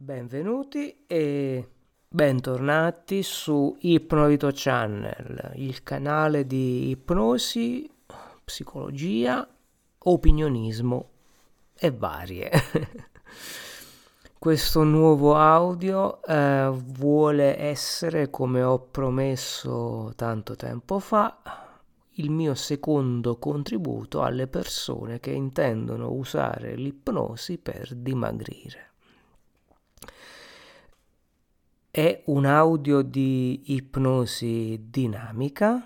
Benvenuti 0.00 1.06
e 1.08 1.68
bentornati 2.08 3.24
su 3.24 3.76
Ipnovito 3.80 4.50
Channel, 4.54 5.54
il 5.56 5.82
canale 5.82 6.46
di 6.46 6.90
ipnosi, 6.90 7.90
psicologia, 8.44 9.44
opinionismo 9.98 11.10
e 11.74 11.90
varie. 11.90 12.48
Questo 14.38 14.84
nuovo 14.84 15.34
audio 15.34 16.22
eh, 16.22 16.70
vuole 16.72 17.58
essere, 17.58 18.30
come 18.30 18.62
ho 18.62 18.78
promesso 18.78 20.12
tanto 20.14 20.54
tempo 20.54 21.00
fa, 21.00 21.40
il 22.12 22.30
mio 22.30 22.54
secondo 22.54 23.36
contributo 23.38 24.22
alle 24.22 24.46
persone 24.46 25.18
che 25.18 25.32
intendono 25.32 26.12
usare 26.12 26.76
l'ipnosi 26.76 27.58
per 27.58 27.96
dimagrire. 27.96 28.87
È 31.90 32.22
un 32.26 32.44
audio 32.44 33.00
di 33.00 33.72
ipnosi 33.74 34.78
dinamica, 34.90 35.84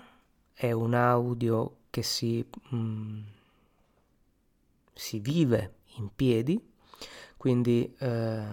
è 0.53 0.71
un 0.73 0.93
audio 0.93 1.77
che 1.89 2.03
si, 2.03 2.45
mm, 2.75 3.21
si 4.93 5.19
vive 5.19 5.75
in 5.95 6.09
piedi, 6.13 6.61
quindi 7.37 7.95
eh, 7.99 8.43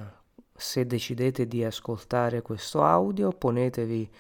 se 0.54 0.86
decidete 0.86 1.48
di 1.48 1.64
ascoltare 1.64 2.40
questo 2.40 2.84
audio 2.84 3.30
ponetevi 3.32 4.10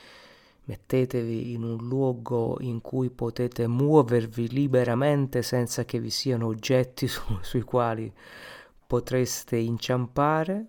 mettetevi 0.64 1.52
in 1.52 1.62
un 1.62 1.78
luogo 1.86 2.56
in 2.60 2.80
cui 2.80 3.10
potete 3.10 3.66
muovervi 3.66 4.48
liberamente 4.48 5.42
senza 5.42 5.84
che 5.84 6.00
vi 6.00 6.10
siano 6.10 6.46
oggetti 6.46 7.06
su, 7.08 7.22
sui 7.42 7.62
quali 7.62 8.12
potreste 8.86 9.56
inciampare 9.56 10.66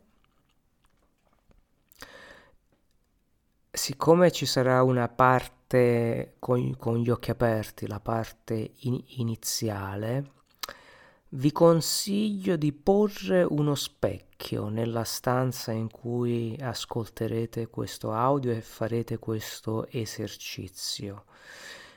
siccome 3.71 4.31
ci 4.31 4.45
sarà 4.45 4.83
una 4.83 5.07
parte 5.07 6.35
con, 6.39 6.75
con 6.77 6.97
gli 6.97 7.09
occhi 7.09 7.31
aperti, 7.31 7.87
la 7.87 8.01
parte 8.01 8.71
in, 8.79 9.01
iniziale, 9.17 10.31
vi 11.33 11.53
consiglio 11.53 12.57
di 12.57 12.73
porre 12.73 13.43
uno 13.43 13.73
specchio 13.75 14.67
nella 14.67 15.05
stanza 15.05 15.71
in 15.71 15.89
cui 15.89 16.57
ascolterete 16.59 17.67
questo 17.67 18.11
audio 18.11 18.51
e 18.51 18.59
farete 18.59 19.17
questo 19.17 19.87
esercizio. 19.87 21.23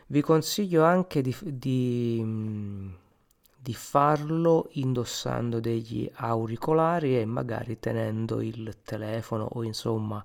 Vi 0.07 0.21
consiglio 0.21 0.85
anche 0.85 1.21
di, 1.21 1.35
di, 1.43 2.25
di 3.57 3.75
farlo 3.75 4.69
indossando 4.75 5.59
degli 5.59 6.09
auricolari 6.15 7.19
e 7.19 7.25
magari 7.25 7.81
tenendo 7.81 8.41
il 8.41 8.77
telefono 8.85 9.49
o 9.55 9.65
insomma 9.65 10.25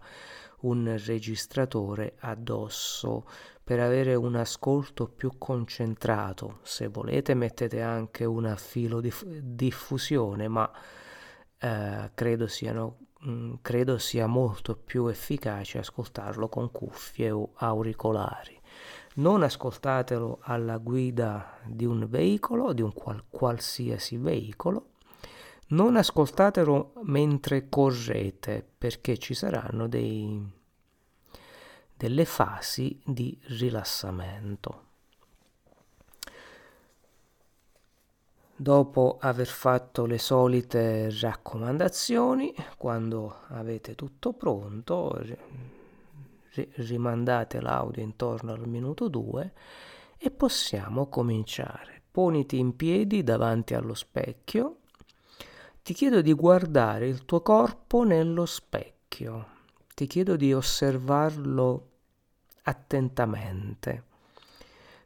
un 0.62 1.00
registratore 1.06 2.16
addosso 2.20 3.26
per 3.64 3.80
avere 3.80 4.16
un 4.16 4.36
ascolto 4.36 5.08
più 5.08 5.38
concentrato. 5.38 6.60
Se 6.64 6.88
volete 6.88 7.34
mettete 7.36 7.82
anche 7.82 8.26
una 8.26 8.56
filo 8.56 9.00
di 9.00 9.14
diffusione, 9.42 10.48
ma 10.48 10.72
eh, 11.60 12.12
credo, 12.14 12.48
siano, 12.48 12.98
mh, 13.20 13.32
mm, 13.32 13.54
credo 13.62 13.98
sia 13.98 14.26
molto 14.28 14.76
più 14.76 15.08
efficace 15.08 15.78
ascoltarlo 15.78 16.50
con 16.50 16.72
cuffie 16.72 17.30
o 17.30 17.52
auricolari. 17.56 18.60
Non 19.16 19.44
ascoltatelo 19.44 20.40
alla 20.42 20.78
guida 20.78 21.60
di 21.66 21.86
un 21.86 22.08
veicolo, 22.10 22.74
di 22.74 22.82
un 22.82 22.94
qual- 22.94 23.26
qualsiasi 23.30 24.18
veicolo, 24.18 24.92
non 25.70 25.98
ascoltatelo 25.98 26.94
mentre 27.04 27.70
correte 27.70 28.66
perché 28.78 29.18
ci 29.18 29.34
saranno 29.34 29.88
dei, 29.88 30.42
delle 31.96 32.26
fasi 32.26 33.00
di 33.04 33.38
rilassamento. 33.48 34.88
Dopo 38.56 39.18
aver 39.22 39.48
fatto 39.48 40.06
le 40.06 40.18
solite 40.18 41.10
raccomandazioni, 41.22 42.54
quando 42.78 43.44
avete 43.48 43.96
tutto 43.96 44.34
pronto, 44.34 45.18
rimandate 46.76 47.62
l'audio 47.62 48.04
intorno 48.04 48.52
al 48.52 48.68
minuto 48.68 49.08
2 49.08 49.54
e 50.18 50.32
possiamo 50.32 51.08
cominciare. 51.08 52.02
Poniti 52.12 52.58
in 52.58 52.76
piedi 52.76 53.24
davanti 53.24 53.76
allo 53.76 53.94
specchio 53.94 54.79
ti 55.90 55.96
chiedo 55.96 56.22
di 56.22 56.34
guardare 56.34 57.08
il 57.08 57.26
tuo 57.26 57.42
corpo 57.42 58.04
nello 58.04 58.46
specchio, 58.46 59.48
ti 59.96 60.06
chiedo 60.06 60.36
di 60.36 60.54
osservarlo 60.54 61.90
attentamente. 62.62 64.04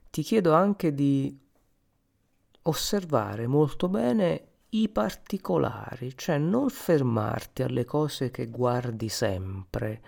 Ti 0.10 0.22
chiedo 0.24 0.52
anche 0.52 0.94
di 0.94 1.40
osservare 2.64 3.48
molto 3.48 3.88
bene 3.88 4.48
i 4.72 4.90
particolari, 4.90 6.18
cioè 6.18 6.38
non 6.38 6.68
fermarti 6.68 7.64
alle 7.64 7.86
cose 7.86 8.30
che 8.30 8.48
guardi 8.48 9.08
sempre. 9.08 10.02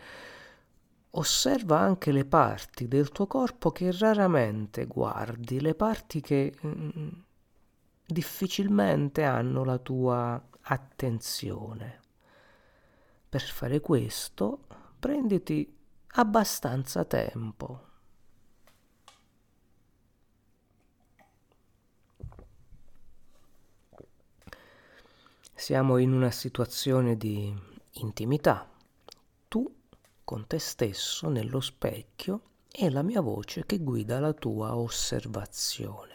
Osserva 1.11 1.79
anche 1.79 2.11
le 2.11 2.25
parti 2.25 2.89
del 2.89 3.11
tuo 3.11 3.27
corpo 3.27 3.71
che 3.71 3.95
raramente 3.97 4.87
guardi, 4.87 5.61
le 5.61 5.73
parti 5.73 6.19
che 6.19 6.53
mm, 6.67 7.07
difficilmente 8.05 9.23
hanno 9.23 9.63
la 9.63 9.77
tua 9.77 10.49
attenzione. 10.67 12.01
Per 13.27 13.41
fare 13.41 13.79
questo 13.81 14.67
prenditi 14.97 15.77
abbastanza 16.07 17.03
tempo. 17.05 17.83
Siamo 25.53 25.97
in 25.97 26.13
una 26.13 26.31
situazione 26.31 27.17
di 27.17 27.53
intimità. 27.93 28.69
Tu 29.47 29.73
con 30.23 30.47
te 30.47 30.59
stesso 30.59 31.29
nello 31.29 31.59
specchio 31.59 32.41
e 32.71 32.89
la 32.89 33.03
mia 33.03 33.21
voce 33.21 33.65
che 33.65 33.79
guida 33.79 34.19
la 34.19 34.33
tua 34.33 34.75
osservazione. 34.75 36.14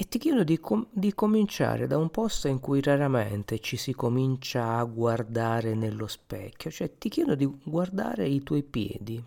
E 0.00 0.06
ti 0.06 0.18
chiedo 0.18 0.44
di, 0.44 0.60
com- 0.60 0.86
di, 0.92 1.12
cominciare 1.12 1.88
da 1.88 1.98
un 1.98 2.08
posto 2.10 2.46
in 2.46 2.60
cui 2.60 2.80
raramente 2.80 3.58
ci 3.58 3.76
si 3.76 3.92
comincia 3.94 4.76
a 4.76 4.84
guardare 4.84 5.74
nello 5.74 6.06
specchio, 6.06 6.70
cioè 6.70 6.96
ti 6.98 7.08
chiedo 7.08 7.34
di 7.34 7.52
guardare 7.64 8.28
i 8.28 8.44
tuoi 8.44 8.62
piedi. 8.62 9.20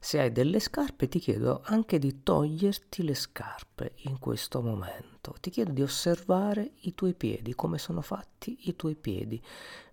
Se 0.00 0.18
hai 0.18 0.32
delle 0.32 0.58
scarpe 0.58 1.06
ti 1.06 1.20
chiedo 1.20 1.60
anche 1.66 2.00
di 2.00 2.24
toglierti 2.24 3.04
le 3.04 3.14
scarpe 3.14 3.92
in 4.06 4.18
questo 4.18 4.60
momento. 4.60 5.36
Ti 5.40 5.50
chiedo 5.50 5.70
di 5.70 5.82
osservare 5.82 6.72
i 6.80 6.96
tuoi 6.96 7.14
piedi, 7.14 7.54
come 7.54 7.78
sono 7.78 8.00
fatti 8.00 8.58
i 8.62 8.74
tuoi 8.74 8.96
piedi, 8.96 9.40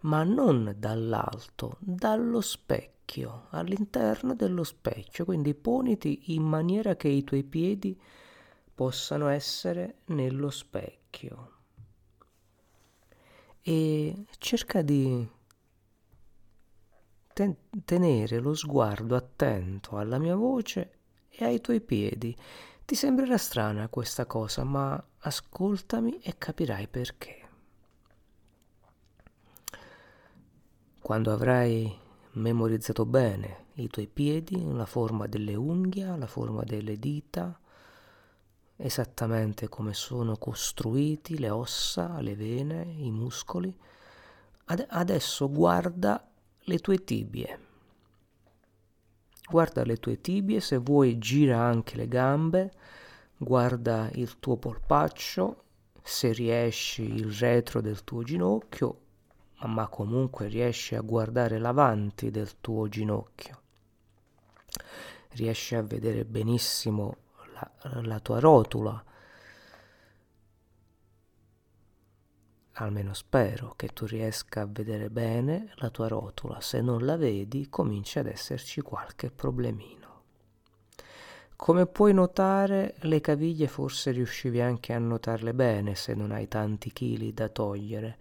ma 0.01 0.23
non 0.23 0.73
dall'alto, 0.79 1.77
dallo 1.77 2.41
specchio, 2.41 3.45
all'interno 3.51 4.33
dello 4.33 4.63
specchio. 4.63 5.23
Quindi 5.23 5.53
poniti 5.53 6.33
in 6.33 6.41
maniera 6.41 6.95
che 6.95 7.09
i 7.09 7.23
tuoi 7.23 7.43
piedi 7.43 7.95
possano 8.75 9.29
essere 9.29 10.01
nello 10.07 10.49
specchio 10.49 11.53
e 13.61 14.25
cerca 14.37 14.81
di 14.83 15.27
ten- 17.33 17.55
tenere 17.83 18.39
lo 18.39 18.53
sguardo 18.53 19.15
attento 19.15 19.97
alla 19.97 20.19
mia 20.19 20.35
voce 20.35 20.99
e 21.29 21.45
ai 21.45 21.61
tuoi 21.61 21.81
piedi. 21.81 22.35
Ti 22.85 22.95
sembrerà 22.95 23.37
strana 23.37 23.87
questa 23.87 24.25
cosa, 24.25 24.63
ma 24.63 25.03
ascoltami 25.19 26.19
e 26.19 26.37
capirai 26.37 26.87
perché. 26.87 27.43
Quando 31.01 31.31
avrai 31.31 31.91
memorizzato 32.33 33.05
bene 33.05 33.65
i 33.75 33.87
tuoi 33.87 34.07
piedi, 34.07 34.63
la 34.73 34.85
forma 34.85 35.27
delle 35.27 35.55
unghie, 35.55 36.17
la 36.17 36.27
forma 36.27 36.63
delle 36.63 36.99
dita, 36.99 37.59
esattamente 38.77 39.69
come 39.69 39.93
sono 39.93 40.37
costruiti 40.37 41.39
le 41.39 41.49
ossa, 41.49 42.19
le 42.19 42.35
vene, 42.35 42.83
i 42.97 43.11
muscoli. 43.11 43.75
Ad- 44.65 44.85
adesso 44.89 45.49
guarda 45.49 46.27
le 46.59 46.79
tue 46.79 47.03
tibie. 47.03 47.59
Guarda 49.47 49.83
le 49.83 49.97
tue 49.97 50.19
tibie, 50.19 50.59
se 50.59 50.77
vuoi 50.77 51.19
gira 51.19 51.59
anche 51.59 51.95
le 51.95 52.07
gambe, 52.07 52.71
guarda 53.37 54.09
il 54.13 54.39
tuo 54.39 54.57
polpaccio, 54.57 55.63
se 56.01 56.33
riesci 56.33 57.03
il 57.03 57.31
retro 57.31 57.79
del 57.81 58.03
tuo 58.03 58.23
ginocchio, 58.23 58.99
ma 59.65 59.87
comunque 59.87 60.47
riesci 60.47 60.95
a 60.95 61.01
guardare 61.01 61.59
l'avanti 61.59 62.31
del 62.31 62.59
tuo 62.59 62.87
ginocchio. 62.87 63.61
Riesci 65.29 65.75
a 65.75 65.81
vedere 65.81 66.25
benissimo 66.25 67.17
la, 67.55 68.01
la 68.01 68.19
tua 68.19 68.39
rotula. 68.39 69.03
almeno 72.77 73.13
spero 73.13 73.73
che 73.75 73.87
tu 73.89 74.05
riesca 74.05 74.61
a 74.61 74.67
vedere 74.69 75.09
bene 75.09 75.71
la 75.75 75.89
tua 75.89 76.07
rotola. 76.07 76.59
Se 76.61 76.81
non 76.81 77.05
la 77.05 77.15
vedi, 77.15 77.69
comincia 77.69 78.19
ad 78.21 78.27
esserci 78.27 78.81
qualche 78.81 79.31
problemino. 79.31 80.03
Come 81.55 81.85
puoi 81.85 82.13
notare, 82.13 82.95
le 82.99 83.21
caviglie 83.21 83.67
forse 83.67 84.11
riuscivi 84.11 84.59
anche 84.59 84.91
a 84.91 84.99
notarle 84.99 85.53
bene 85.53 85.95
se 85.95 86.13
non 86.13 86.31
hai 86.31 86.49
tanti 86.49 86.91
chili 86.91 87.33
da 87.33 87.47
togliere. 87.47 88.17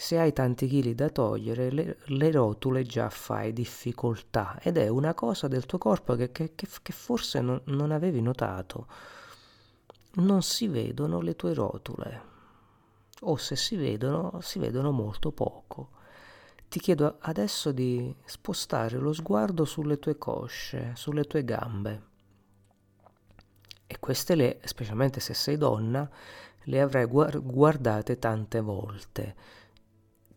Se 0.00 0.18
hai 0.18 0.32
tanti 0.32 0.66
chili 0.66 0.94
da 0.94 1.10
togliere, 1.10 1.70
le, 1.70 1.98
le, 2.06 2.30
rotule 2.32 2.84
già 2.84 3.10
fai 3.10 3.52
difficoltà 3.52 4.58
ed 4.62 4.78
è 4.78 4.88
una 4.88 5.12
cosa 5.12 5.46
del 5.46 5.66
tuo 5.66 5.76
corpo 5.76 6.14
che, 6.14 6.32
che, 6.32 6.54
che, 6.54 6.92
forse 6.94 7.42
non, 7.42 7.60
non 7.64 7.90
avevi 7.90 8.22
notato. 8.22 8.86
Non 10.12 10.40
si 10.40 10.68
vedono 10.68 11.20
le 11.20 11.36
tue 11.36 11.52
rotule 11.52 12.22
o 13.20 13.36
se 13.36 13.56
si 13.56 13.76
vedono, 13.76 14.40
si 14.40 14.58
vedono 14.58 14.90
molto 14.90 15.32
poco. 15.32 15.90
Ti 16.66 16.80
chiedo 16.80 17.18
adesso 17.20 17.70
di 17.70 18.14
spostare 18.24 18.96
lo 18.96 19.12
sguardo 19.12 19.66
sulle 19.66 19.98
tue 19.98 20.16
cosce, 20.16 20.92
sulle 20.94 21.24
tue 21.24 21.44
gambe. 21.44 22.02
E 23.86 23.98
queste 23.98 24.34
le, 24.34 24.60
specialmente 24.64 25.20
se 25.20 25.34
sei 25.34 25.58
donna, 25.58 26.08
le 26.64 26.80
avrai 26.80 27.04
guardate 27.04 28.18
tante 28.18 28.60
volte. 28.60 29.58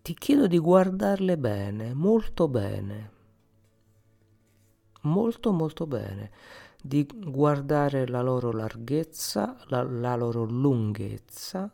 Ti 0.03 0.15
chiedo 0.15 0.47
di 0.47 0.59
guardarle 0.59 1.37
bene, 1.37 1.93
molto 1.93 2.49
bene. 2.49 3.11
Molto 5.03 5.53
molto 5.53 5.87
bene. 5.87 6.29
Di 6.81 7.07
guardare 7.07 8.05
la 8.07 8.21
loro 8.21 8.51
larghezza, 8.51 9.55
la, 9.67 9.81
la 9.83 10.17
loro 10.17 10.43
lunghezza, 10.43 11.73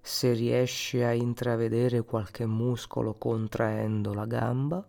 se 0.00 0.32
riesci 0.32 1.02
a 1.02 1.12
intravedere 1.12 2.02
qualche 2.02 2.46
muscolo 2.46 3.14
contraendo 3.14 4.12
la 4.12 4.26
gamba, 4.26 4.84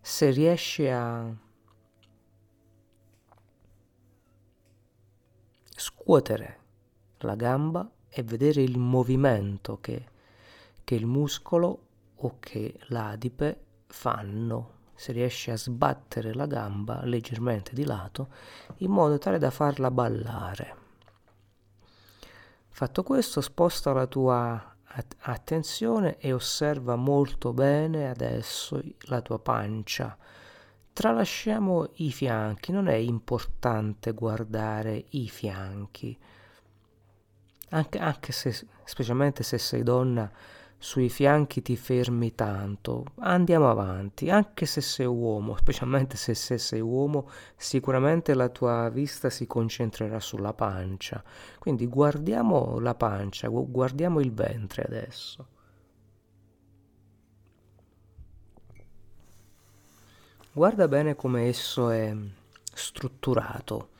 se 0.00 0.30
riesci 0.30 0.88
a 0.88 1.32
scuotere 5.76 6.58
la 7.18 7.36
gamba 7.36 7.88
e 8.08 8.22
vedere 8.24 8.62
il 8.62 8.78
movimento 8.78 9.78
che, 9.80 10.10
che 10.84 10.94
il 10.94 11.06
muscolo 11.06 11.86
o 12.16 12.36
che 12.38 12.78
l'adipe 12.88 13.64
fanno 13.86 14.80
se 14.94 15.12
riesci 15.12 15.50
a 15.50 15.56
sbattere 15.56 16.32
la 16.32 16.46
gamba 16.46 17.04
leggermente 17.04 17.74
di 17.74 17.84
lato 17.84 18.28
in 18.78 18.90
modo 18.90 19.18
tale 19.18 19.38
da 19.38 19.50
farla 19.50 19.90
ballare. 19.90 20.76
Fatto 22.68 23.02
questo, 23.02 23.40
sposta 23.40 23.92
la 23.92 24.06
tua 24.06 24.76
attenzione 25.20 26.18
e 26.18 26.32
osserva 26.32 26.96
molto 26.96 27.52
bene 27.52 28.08
adesso 28.08 28.80
la 29.06 29.20
tua 29.20 29.38
pancia. 29.38 30.16
Tralasciamo 30.92 31.88
i 31.96 32.12
fianchi, 32.12 32.72
non 32.72 32.88
è 32.88 32.94
importante 32.94 34.12
guardare 34.12 35.04
i 35.10 35.28
fianchi. 35.28 36.18
Anche, 37.70 37.98
anche 37.98 38.32
se, 38.32 38.66
specialmente 38.84 39.42
se 39.42 39.58
sei 39.58 39.82
donna, 39.82 40.30
sui 40.82 41.08
fianchi 41.08 41.62
ti 41.62 41.76
fermi 41.76 42.34
tanto, 42.34 43.04
andiamo 43.20 43.70
avanti, 43.70 44.30
anche 44.30 44.66
se 44.66 44.80
sei 44.80 45.06
uomo, 45.06 45.54
specialmente 45.56 46.16
se, 46.16 46.34
se, 46.34 46.58
sei 46.58 46.80
uomo, 46.80 47.30
sicuramente 47.54 48.34
la 48.34 48.48
tua 48.48 48.88
vista 48.88 49.30
si 49.30 49.46
concentrerà 49.46 50.18
sulla 50.18 50.52
pancia. 50.52 51.22
Quindi 51.60 51.86
guardiamo 51.86 52.80
la 52.80 52.96
pancia, 52.96 53.46
guardiamo 53.46 54.18
il 54.18 54.32
ventre 54.32 54.82
adesso. 54.82 55.46
Guarda 60.50 60.88
bene 60.88 61.14
come 61.14 61.46
esso 61.46 61.90
è 61.90 62.12
strutturato, 62.74 63.90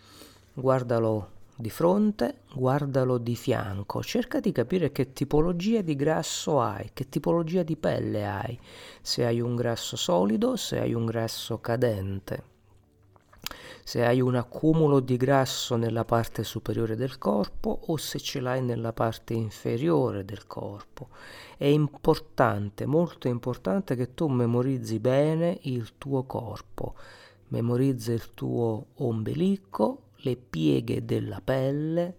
guardalo 0.53 1.31
di 1.57 1.71
fronte, 1.71 2.41
guardalo 2.55 3.19
di 3.19 3.37
fianco, 3.37 4.03
cerca 4.03 4.41
di 4.41 4.53
capire 4.53 4.91
che 4.91 5.13
tipologia 5.13 5.83
di 5.83 5.95
grasso 5.95 6.61
hai, 6.61 6.91
che 6.93 7.09
tipologia 7.09 7.63
di 7.63 7.77
pelle 7.77 8.27
hai, 8.27 8.59
se 9.01 9.25
hai 9.25 9.41
un 9.41 9.55
grasso 9.55 9.97
solido, 9.97 10.57
se 10.57 10.81
hai 10.81 10.95
un 10.95 11.05
grasso 11.05 11.59
cadente. 11.61 12.51
Se 13.85 14.05
hai 14.05 14.21
un 14.21 14.37
accumulo 14.37 15.01
di 15.01 15.17
grasso 15.17 15.75
nella 15.75 16.05
parte 16.05 16.45
superiore 16.45 16.95
del 16.95 17.19
corpo 17.19 17.81
o 17.87 17.97
se 17.97 18.21
ce 18.21 18.39
l'hai 18.41 18.63
nella 18.63 18.93
parte 18.93 19.35
inferiore 19.35 20.25
del 20.25 20.47
corpo. 20.47 21.09
È 21.57 21.67
importante, 21.67 22.87
molto 22.87 23.27
importante 23.27 23.97
che 23.97 24.15
tu 24.15 24.29
memorizzi 24.29 25.01
bene 25.01 25.59
il 25.63 25.99
tuo 25.99 26.23
corpo, 26.23 26.95
memorizza 27.49 28.13
il 28.13 28.33
tuo 28.35 28.87
ombelico, 28.99 30.11
le 30.23 30.37
pieghe 30.37 31.05
della 31.05 31.41
pelle, 31.43 32.17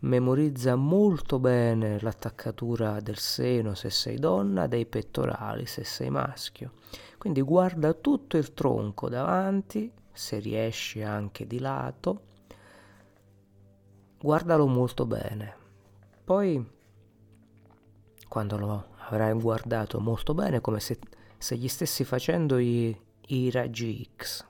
memorizza 0.00 0.76
molto 0.76 1.38
bene 1.38 1.98
l'attaccatura 2.00 3.00
del 3.00 3.18
seno 3.18 3.74
se 3.74 3.90
sei 3.90 4.18
donna, 4.18 4.66
dei 4.66 4.86
pettorali 4.86 5.66
se 5.66 5.84
sei 5.84 6.10
maschio. 6.10 6.72
Quindi 7.18 7.40
guarda 7.40 7.94
tutto 7.94 8.36
il 8.36 8.52
tronco 8.52 9.08
davanti, 9.08 9.90
se 10.12 10.38
riesci 10.38 11.02
anche 11.02 11.46
di 11.46 11.58
lato, 11.58 12.22
guardalo 14.20 14.66
molto 14.66 15.06
bene. 15.06 15.56
Poi, 16.22 16.72
quando 18.28 18.56
lo 18.58 18.86
avrai 19.08 19.32
guardato 19.34 20.00
molto 20.00 20.34
bene, 20.34 20.60
come 20.60 20.80
se, 20.80 20.98
se 21.38 21.56
gli 21.56 21.68
stessi 21.68 22.04
facendo 22.04 22.58
i, 22.58 22.96
i 23.26 23.50
raggi 23.50 24.08
X, 24.16 24.46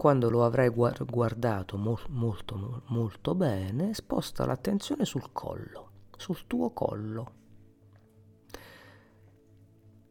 quando 0.00 0.30
lo 0.30 0.46
avrai 0.46 0.70
guardato 0.70 1.76
mo- 1.76 2.00
molto 2.08 2.84
molto 2.86 3.34
bene, 3.34 3.92
sposta 3.92 4.46
l'attenzione 4.46 5.04
sul 5.04 5.30
collo, 5.30 5.90
sul 6.16 6.46
tuo 6.46 6.70
collo. 6.70 7.32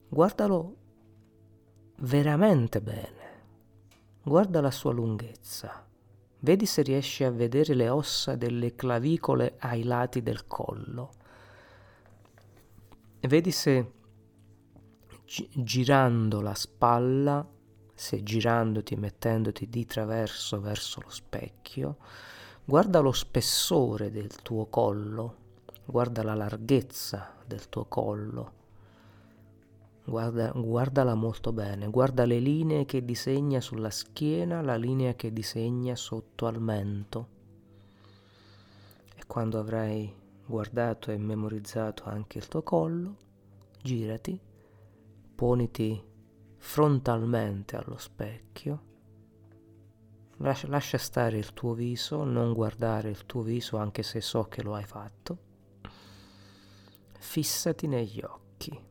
Guardalo 0.07 0.75
veramente 2.01 2.81
bene. 2.81 3.43
Guarda 4.21 4.61
la 4.61 4.69
sua 4.69 4.93
lunghezza. 4.93 5.87
Vedi 6.37 6.67
se 6.67 6.83
riesci 6.83 7.23
a 7.23 7.31
vedere 7.31 7.73
le 7.73 7.89
ossa 7.89 8.35
delle 8.35 8.75
clavicole 8.75 9.55
ai 9.57 9.81
lati 9.81 10.21
del 10.21 10.45
collo. 10.45 11.13
Vedi 13.21 13.49
se 13.49 13.91
gi- 15.25 15.49
girando 15.55 16.41
la 16.41 16.53
spalla 16.53 17.57
se 17.99 18.23
girandoti 18.23 18.93
e 18.93 18.97
mettendoti 18.97 19.69
di 19.69 19.85
traverso 19.85 20.61
verso 20.61 21.01
lo 21.01 21.09
specchio, 21.09 21.97
guarda 22.63 23.01
lo 23.01 23.11
spessore 23.11 24.09
del 24.09 24.41
tuo 24.41 24.67
collo, 24.67 25.35
guarda 25.83 26.23
la 26.23 26.33
larghezza 26.33 27.35
del 27.45 27.67
tuo 27.67 27.83
collo, 27.89 28.51
guarda, 30.05 30.49
guardala 30.55 31.13
molto 31.13 31.51
bene, 31.51 31.89
guarda 31.89 32.23
le 32.23 32.39
linee 32.39 32.85
che 32.85 33.03
disegna 33.03 33.59
sulla 33.59 33.89
schiena, 33.89 34.61
la 34.61 34.77
linea 34.77 35.13
che 35.15 35.33
disegna 35.33 35.93
sotto 35.97 36.45
al 36.45 36.61
mento. 36.61 37.27
E 39.13 39.25
quando 39.27 39.59
avrai 39.59 40.09
guardato 40.45 41.11
e 41.11 41.17
memorizzato 41.17 42.05
anche 42.05 42.37
il 42.37 42.47
tuo 42.47 42.63
collo, 42.63 43.15
girati, 43.81 44.39
poniti 45.35 46.07
frontalmente 46.59 47.77
allo 47.77 47.97
specchio, 47.97 48.83
lascia, 50.37 50.67
lascia 50.67 50.97
stare 50.97 51.37
il 51.37 51.53
tuo 51.53 51.73
viso, 51.73 52.23
non 52.23 52.53
guardare 52.53 53.09
il 53.09 53.25
tuo 53.25 53.41
viso 53.41 53.77
anche 53.77 54.03
se 54.03 54.21
so 54.21 54.43
che 54.43 54.61
lo 54.61 54.75
hai 54.75 54.83
fatto, 54.83 55.37
fissati 57.17 57.87
negli 57.87 58.21
occhi. 58.21 58.87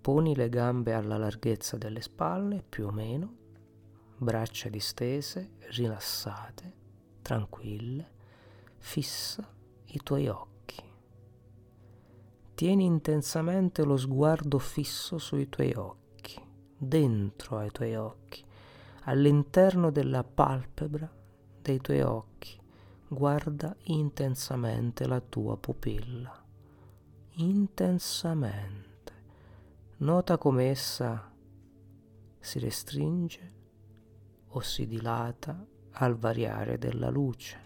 Poni 0.00 0.34
le 0.36 0.48
gambe 0.48 0.92
alla 0.92 1.16
larghezza 1.16 1.76
delle 1.76 2.00
spalle, 2.00 2.62
più 2.68 2.86
o 2.86 2.90
meno, 2.90 3.36
braccia 4.18 4.68
distese, 4.68 5.54
rilassate, 5.70 6.74
tranquille, 7.22 8.12
fissa 8.78 9.48
i 9.86 10.00
tuoi 10.02 10.28
occhi. 10.28 10.55
Tieni 12.56 12.86
intensamente 12.86 13.84
lo 13.84 13.98
sguardo 13.98 14.58
fisso 14.58 15.18
sui 15.18 15.46
tuoi 15.50 15.74
occhi, 15.74 16.40
dentro 16.74 17.58
ai 17.58 17.70
tuoi 17.70 17.94
occhi, 17.96 18.42
all'interno 19.02 19.90
della 19.90 20.24
palpebra 20.24 21.06
dei 21.60 21.78
tuoi 21.82 22.00
occhi. 22.00 22.58
Guarda 23.08 23.76
intensamente 23.82 25.06
la 25.06 25.20
tua 25.20 25.58
pupilla. 25.58 26.44
Intensamente. 27.32 29.12
Nota 29.98 30.38
come 30.38 30.70
essa 30.70 31.30
si 32.38 32.58
restringe 32.58 33.52
o 34.48 34.60
si 34.60 34.86
dilata 34.86 35.62
al 35.90 36.16
variare 36.16 36.78
della 36.78 37.10
luce. 37.10 37.60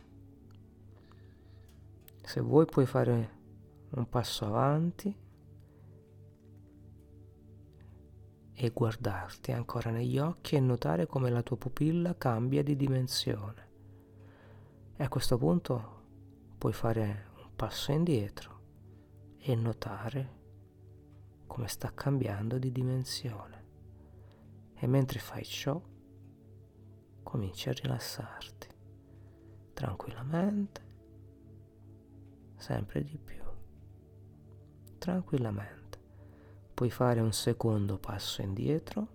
Se 2.22 2.40
vuoi 2.40 2.64
puoi 2.64 2.86
fare 2.86 3.38
un 3.90 4.08
passo 4.08 4.44
avanti 4.46 5.14
e 8.52 8.70
guardarti 8.70 9.52
ancora 9.52 9.90
negli 9.90 10.18
occhi 10.18 10.56
e 10.56 10.60
notare 10.60 11.06
come 11.06 11.30
la 11.30 11.42
tua 11.42 11.56
pupilla 11.56 12.16
cambia 12.16 12.62
di 12.62 12.76
dimensione. 12.76 13.68
E 14.96 15.02
a 15.02 15.08
questo 15.08 15.38
punto 15.38 16.02
puoi 16.58 16.72
fare 16.72 17.30
un 17.36 17.54
passo 17.56 17.90
indietro 17.90 18.58
e 19.38 19.54
notare 19.54 20.38
come 21.46 21.68
sta 21.68 21.92
cambiando 21.92 22.58
di 22.58 22.70
dimensione. 22.70 23.64
E 24.74 24.86
mentre 24.86 25.18
fai 25.18 25.44
ciò, 25.44 25.80
cominci 27.22 27.68
a 27.68 27.72
rilassarti 27.72 28.68
tranquillamente, 29.72 30.80
sempre 32.56 33.02
di 33.02 33.18
più, 33.18 33.39
tranquillamente. 35.00 35.98
Puoi 36.74 36.90
fare 36.90 37.20
un 37.20 37.32
secondo 37.32 37.96
passo 37.98 38.42
indietro 38.42 39.08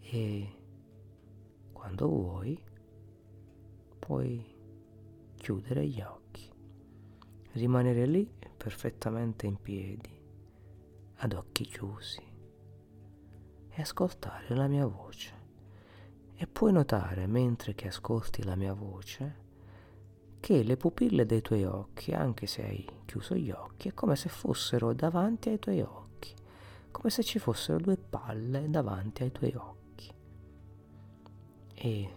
e 0.00 0.52
quando 1.72 2.08
vuoi 2.08 2.62
puoi 3.98 4.44
chiudere 5.34 5.86
gli 5.86 6.00
occhi, 6.02 6.50
rimanere 7.52 8.04
lì 8.06 8.30
perfettamente 8.56 9.46
in 9.46 9.60
piedi, 9.60 10.20
ad 11.16 11.32
occhi 11.32 11.64
chiusi 11.64 12.22
e 13.70 13.80
ascoltare 13.80 14.54
la 14.54 14.66
mia 14.66 14.86
voce. 14.86 15.36
E 16.34 16.46
puoi 16.46 16.72
notare, 16.72 17.26
mentre 17.26 17.74
che 17.74 17.88
ascolti 17.88 18.44
la 18.44 18.56
mia 18.56 18.74
voce, 18.74 19.46
che 20.40 20.62
le 20.62 20.76
pupille 20.76 21.26
dei 21.26 21.42
tuoi 21.42 21.64
occhi, 21.64 22.12
anche 22.12 22.46
se 22.46 22.64
hai 22.64 22.86
chiuso 23.04 23.34
gli 23.34 23.50
occhi, 23.50 23.88
è 23.88 23.94
come 23.94 24.16
se 24.16 24.28
fossero 24.28 24.92
davanti 24.92 25.48
ai 25.48 25.58
tuoi 25.58 25.80
occhi, 25.80 26.34
come 26.90 27.10
se 27.10 27.22
ci 27.22 27.38
fossero 27.38 27.78
due 27.78 27.96
palle 27.96 28.68
davanti 28.70 29.22
ai 29.22 29.32
tuoi 29.32 29.54
occhi. 29.54 30.12
E 31.74 32.10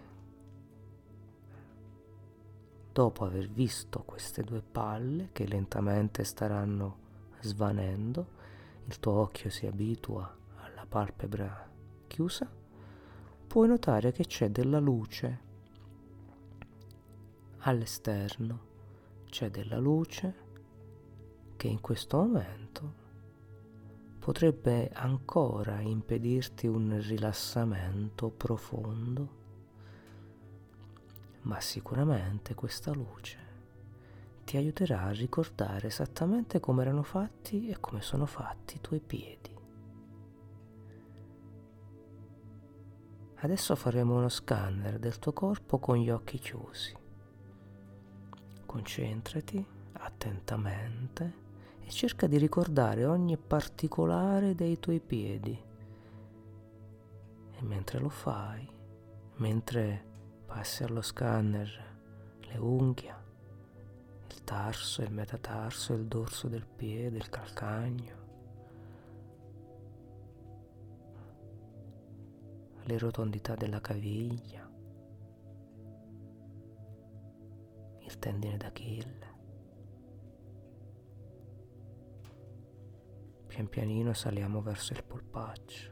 dopo 2.91 3.25
aver 3.25 3.49
visto 3.49 4.03
queste 4.03 4.43
due 4.43 4.61
palle 4.61 5.29
che 5.31 5.47
lentamente 5.47 6.23
staranno 6.23 6.97
svanendo, 7.39 8.39
il 8.85 8.99
tuo 8.99 9.13
occhio 9.13 9.49
si 9.49 9.65
abitua 9.65 10.37
alla 10.57 10.85
palpebra 10.87 11.69
chiusa, 12.07 12.49
puoi 13.47 13.67
notare 13.67 14.11
che 14.11 14.25
c'è 14.25 14.49
della 14.49 14.79
luce 14.79 15.49
all'esterno, 17.61 18.69
c'è 19.29 19.49
della 19.49 19.77
luce 19.77 20.49
che 21.55 21.67
in 21.67 21.79
questo 21.81 22.17
momento 22.17 22.93
potrebbe 24.19 24.89
ancora 24.93 25.79
impedirti 25.79 26.67
un 26.67 26.99
rilassamento 27.01 28.29
profondo 28.29 29.39
ma 31.41 31.59
sicuramente 31.59 32.53
questa 32.53 32.91
luce 32.91 33.49
ti 34.43 34.57
aiuterà 34.57 35.03
a 35.03 35.11
ricordare 35.11 35.87
esattamente 35.87 36.59
come 36.59 36.81
erano 36.81 37.03
fatti 37.03 37.69
e 37.69 37.79
come 37.79 38.01
sono 38.01 38.25
fatti 38.25 38.75
i 38.75 38.81
tuoi 38.81 38.99
piedi. 38.99 39.57
Adesso 43.35 43.75
faremo 43.75 44.17
uno 44.17 44.29
scanner 44.29 44.99
del 44.99 45.19
tuo 45.19 45.31
corpo 45.31 45.79
con 45.79 45.95
gli 45.97 46.09
occhi 46.09 46.37
chiusi. 46.37 47.00
Concentrati 48.71 49.65
attentamente 49.91 51.33
e 51.81 51.89
cerca 51.89 52.25
di 52.25 52.37
ricordare 52.37 53.03
ogni 53.03 53.35
particolare 53.35 54.55
dei 54.55 54.79
tuoi 54.79 55.01
piedi. 55.01 55.61
E 57.51 57.61
mentre 57.63 57.99
lo 57.99 58.07
fai, 58.07 58.65
mentre 59.35 60.05
passi 60.45 60.83
allo 60.83 61.01
scanner 61.01 61.97
le 62.39 62.57
unghie, 62.57 63.15
il 64.29 64.41
tarso, 64.45 65.01
il 65.01 65.11
metatarso, 65.11 65.91
il 65.91 66.05
dorso 66.05 66.47
del 66.47 66.65
piede, 66.65 67.17
il 67.17 67.27
calcagno, 67.27 68.15
le 72.83 72.97
rotondità 72.97 73.53
della 73.55 73.81
caviglia, 73.81 74.70
tendine 78.21 78.55
d'Achille. 78.55 79.29
Pian 83.47 83.67
pianino 83.67 84.13
saliamo 84.13 84.61
verso 84.61 84.93
il 84.93 85.03
polpaccio. 85.03 85.89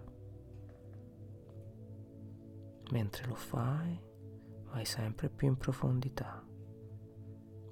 Mentre 2.91 3.25
lo 3.25 3.33
fai, 3.33 3.99
vai 4.65 4.85
sempre 4.85 5.29
più 5.29 5.47
in 5.47 5.57
profondità, 5.57 6.45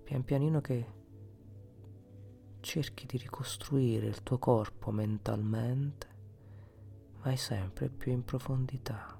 pian 0.03 0.23
pianino 0.23 0.59
che 0.59 0.93
cerchi 2.59 3.05
di 3.05 3.17
ricostruire 3.17 4.07
il 4.07 4.23
tuo 4.23 4.39
corpo 4.39 4.89
mentalmente, 4.89 6.07
vai 7.21 7.37
sempre 7.37 7.89
più 7.89 8.11
in 8.11 8.23
profondità 8.23 9.19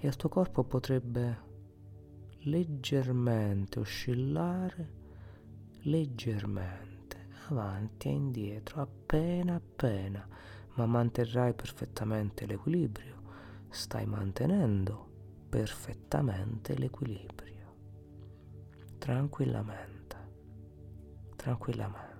e 0.00 0.06
il 0.06 0.16
tuo 0.16 0.28
corpo 0.28 0.64
potrebbe 0.64 1.50
leggermente 2.44 3.78
oscillare, 3.78 5.00
leggermente, 5.82 7.28
avanti 7.48 8.08
e 8.08 8.12
indietro, 8.12 8.80
appena 8.82 9.54
appena, 9.56 10.26
ma 10.74 10.86
manterrai 10.86 11.54
perfettamente 11.54 12.46
l'equilibrio, 12.46 13.20
stai 13.68 14.06
mantenendo 14.06 15.10
perfettamente 15.48 16.76
l'equilibrio, 16.76 17.76
tranquillamente, 18.98 20.16
tranquillamente. 21.36 22.10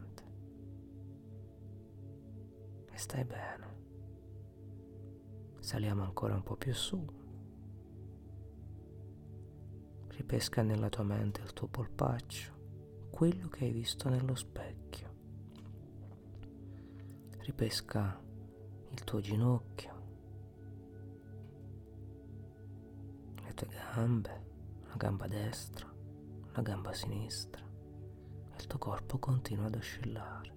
E 2.90 2.98
stai 2.98 3.24
bene. 3.24 3.70
Saliamo 5.60 6.02
ancora 6.02 6.34
un 6.34 6.42
po' 6.42 6.56
più 6.56 6.74
su. 6.74 7.20
Ripesca 10.32 10.62
nella 10.62 10.88
tua 10.88 11.04
mente 11.04 11.42
il 11.42 11.52
tuo 11.52 11.66
polpaccio, 11.66 12.52
quello 13.10 13.48
che 13.48 13.66
hai 13.66 13.70
visto 13.70 14.08
nello 14.08 14.34
specchio. 14.34 15.10
Ripesca 17.40 18.18
il 18.88 19.04
tuo 19.04 19.20
ginocchio, 19.20 20.02
le 23.44 23.52
tue 23.52 23.68
gambe, 23.68 24.44
la 24.88 24.96
gamba 24.96 25.26
destra, 25.28 25.92
la 26.52 26.62
gamba 26.62 26.94
sinistra. 26.94 27.62
Il 28.56 28.66
tuo 28.66 28.78
corpo 28.78 29.18
continua 29.18 29.66
ad 29.66 29.74
oscillare, 29.74 30.54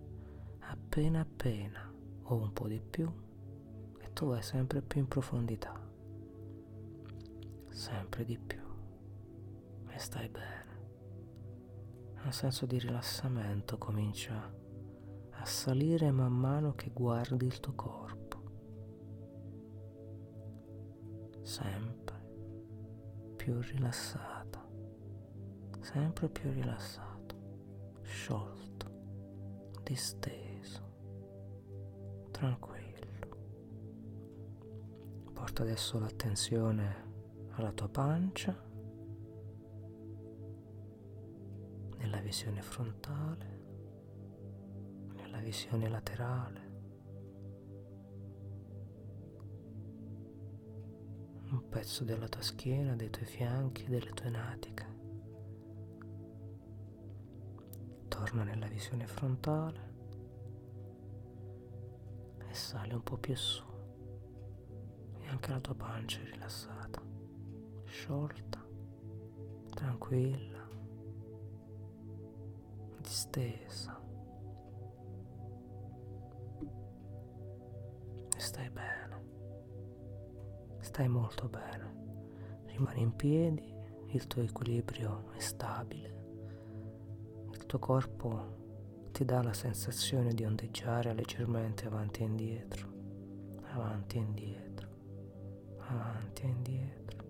appena 0.59 1.19
appena 1.19 1.93
o 2.23 2.35
un 2.37 2.53
po' 2.53 2.69
di 2.69 2.79
più, 2.79 3.11
e 3.99 4.13
tu 4.13 4.27
vai 4.27 4.41
sempre 4.41 4.81
più 4.81 5.01
in 5.01 5.07
profondità, 5.09 5.77
sempre 7.71 8.23
di 8.23 8.37
più, 8.37 8.64
e 9.95 9.99
stai 9.99 10.27
bene. 10.27 10.63
Un 12.25 12.31
senso 12.33 12.65
di 12.65 12.77
rilassamento 12.77 13.77
comincia 13.77 14.53
a 15.31 15.45
salire 15.45 16.11
man 16.11 16.33
mano 16.33 16.73
che 16.73 16.89
guardi 16.91 17.45
il 17.45 17.59
tuo 17.61 17.73
corpo. 17.73 18.43
Sempre 21.43 22.23
più 23.37 23.57
rilassato, 23.61 24.59
sempre 25.79 26.27
più 26.27 26.51
rilassato, 26.51 28.01
sciolto, 28.01 29.79
disteso, 29.83 30.81
tranquillo. 32.31 32.83
Porta 35.31 35.61
adesso 35.61 35.99
l'attenzione 35.99 37.03
alla 37.51 37.71
tua 37.71 37.87
pancia, 37.87 38.73
nella 42.15 42.21
visione 42.21 42.61
frontale, 42.61 43.59
nella 45.15 45.39
visione 45.39 45.89
laterale 45.89 46.63
un 51.51 51.67
pezzo 51.69 52.03
della 52.05 52.27
tua 52.29 52.41
schiena, 52.41 52.95
dei 52.95 53.09
tuoi 53.09 53.25
fianchi, 53.25 53.85
delle 53.87 54.11
tue 54.11 54.29
natiche. 54.29 54.93
Torna 58.07 58.43
nella 58.43 58.67
visione 58.67 59.07
frontale 59.07 59.93
e 62.49 62.53
sale 62.53 62.93
un 62.93 63.03
po' 63.03 63.17
più 63.17 63.35
su. 63.35 63.63
E 65.19 65.27
anche 65.27 65.49
la 65.51 65.59
tua 65.59 65.75
pancia 65.75 66.21
è 66.21 66.25
rilassata, 66.25 67.01
sciolta, 67.85 68.65
tranquilla, 69.69 70.54
distesa. 73.15 73.97
E 78.35 78.39
stai 78.39 78.69
bene. 78.69 79.23
Stai 80.81 81.07
molto 81.07 81.47
bene. 81.47 81.93
Rimani 82.65 83.01
in 83.01 83.15
piedi, 83.15 83.73
il 84.07 84.27
tuo 84.27 84.41
equilibrio 84.41 85.31
è 85.31 85.39
stabile. 85.39 86.23
Il 87.53 87.65
tuo 87.65 87.79
corpo 87.79 89.07
ti 89.13 89.23
dà 89.23 89.41
la 89.41 89.53
sensazione 89.53 90.33
di 90.33 90.43
ondeggiare 90.43 91.13
leggermente 91.13 91.85
avanti 91.85 92.19
e 92.19 92.25
indietro, 92.25 92.91
avanti 93.71 94.17
e 94.17 94.19
indietro, 94.19 94.87
avanti 95.77 96.41
e 96.41 96.47
indietro, 96.47 97.23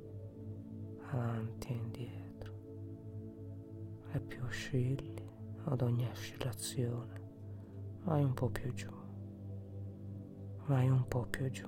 avanti 1.11 1.67
e 1.67 1.73
indietro. 1.73 2.53
E 4.13 4.19
più 4.19 4.41
oscilli 4.43 5.14
ad 5.65 5.81
ogni 5.81 6.07
oscillazione, 6.07 7.21
vai 8.03 8.23
un 8.23 8.33
po' 8.33 8.49
più 8.49 8.73
giù, 8.73 8.91
vai 10.67 10.89
un 10.89 11.07
po' 11.07 11.25
più 11.25 11.49
giù, 11.49 11.67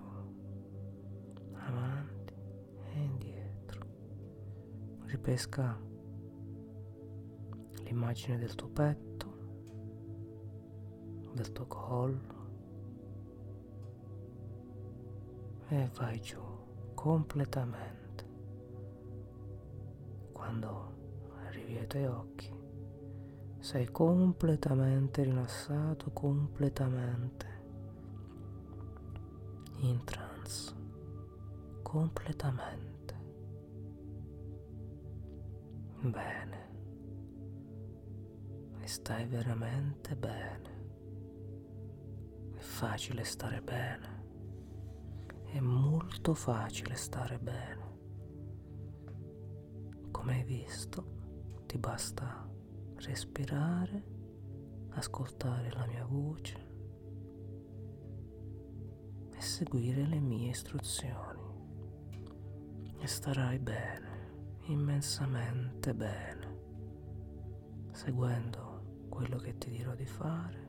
avanti 1.53 2.33
e 2.93 2.99
indietro. 2.99 3.85
Ripesca 5.05 5.79
l'immagine 7.83 8.37
del 8.37 8.55
tuo 8.55 8.69
petto 8.69 9.17
del 11.37 11.51
tuo 11.51 11.67
collo 11.67 12.35
e 15.67 15.89
vai 15.93 16.19
giù 16.19 16.41
completamente. 16.95 18.25
Quando 20.31 20.95
arrivi 21.45 21.77
ai 21.77 21.87
tuoi 21.87 22.05
occhi, 22.05 22.56
sei 23.67 23.91
completamente 23.91 25.23
rilassato, 25.23 26.11
completamente 26.11 27.45
in 29.79 30.01
trance, 30.05 30.73
completamente. 31.81 33.15
Bene. 35.99 36.69
E 38.79 38.87
stai 38.87 39.25
veramente 39.25 40.15
bene 40.15 40.75
facile 42.55 43.25
stare 43.25 43.61
bene. 43.61 44.23
È 45.43 45.59
molto 45.59 46.33
facile 46.33 46.95
stare 46.95 47.37
bene. 47.37 47.95
Come 50.11 50.35
hai 50.35 50.43
visto, 50.45 51.65
ti 51.65 51.77
basta 51.77 52.46
respirare, 52.97 54.03
ascoltare 54.89 55.71
la 55.71 55.85
mia 55.85 56.05
voce 56.05 56.65
e 59.35 59.41
seguire 59.41 60.05
le 60.05 60.19
mie 60.19 60.49
istruzioni. 60.49 61.45
E 62.99 63.07
starai 63.07 63.59
bene, 63.59 64.59
immensamente 64.65 65.93
bene, 65.93 66.59
seguendo 67.91 69.05
quello 69.09 69.37
che 69.37 69.57
ti 69.57 69.69
dirò 69.69 69.93
di 69.95 70.05
fare 70.05 70.67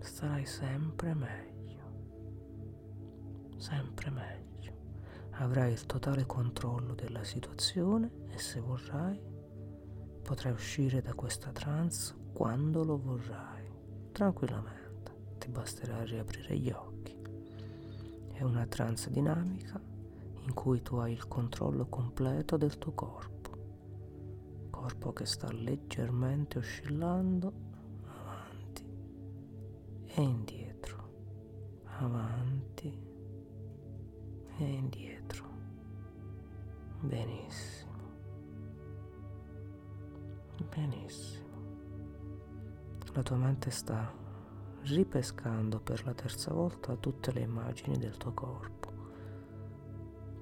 starai 0.00 0.46
sempre 0.46 1.14
meglio, 1.14 1.82
sempre 3.56 4.10
meglio. 4.10 4.46
Avrai 5.32 5.72
il 5.72 5.86
totale 5.86 6.26
controllo 6.26 6.94
della 6.94 7.24
situazione 7.24 8.26
e 8.28 8.38
se 8.38 8.60
vorrai 8.60 9.20
potrai 10.28 10.52
uscire 10.52 11.00
da 11.00 11.14
questa 11.14 11.50
trance 11.52 12.14
quando 12.34 12.84
lo 12.84 12.98
vorrai, 12.98 13.64
tranquillamente. 14.12 15.10
Ti 15.38 15.48
basterà 15.48 16.04
riaprire 16.04 16.54
gli 16.58 16.70
occhi. 16.70 17.16
È 18.34 18.42
una 18.42 18.66
trance 18.66 19.10
dinamica 19.10 19.80
in 20.42 20.52
cui 20.52 20.82
tu 20.82 20.96
hai 20.96 21.12
il 21.12 21.26
controllo 21.28 21.86
completo 21.86 22.58
del 22.58 22.76
tuo 22.76 22.92
corpo, 22.92 23.50
corpo 24.68 25.14
che 25.14 25.24
sta 25.24 25.50
leggermente 25.50 26.58
oscillando 26.58 27.52
e 30.04 30.20
indietro, 30.20 31.10
avanti 32.00 33.00
e 34.58 34.62
indietro. 34.62 35.46
Benissimo. 37.00 37.67
Benissimo. 40.78 41.46
La 43.12 43.22
tua 43.22 43.34
mente 43.34 43.68
sta 43.68 44.14
ripescando 44.82 45.80
per 45.80 46.04
la 46.04 46.14
terza 46.14 46.52
volta 46.54 46.94
tutte 46.94 47.32
le 47.32 47.40
immagini 47.40 47.98
del 47.98 48.16
tuo 48.16 48.32
corpo 48.32 48.92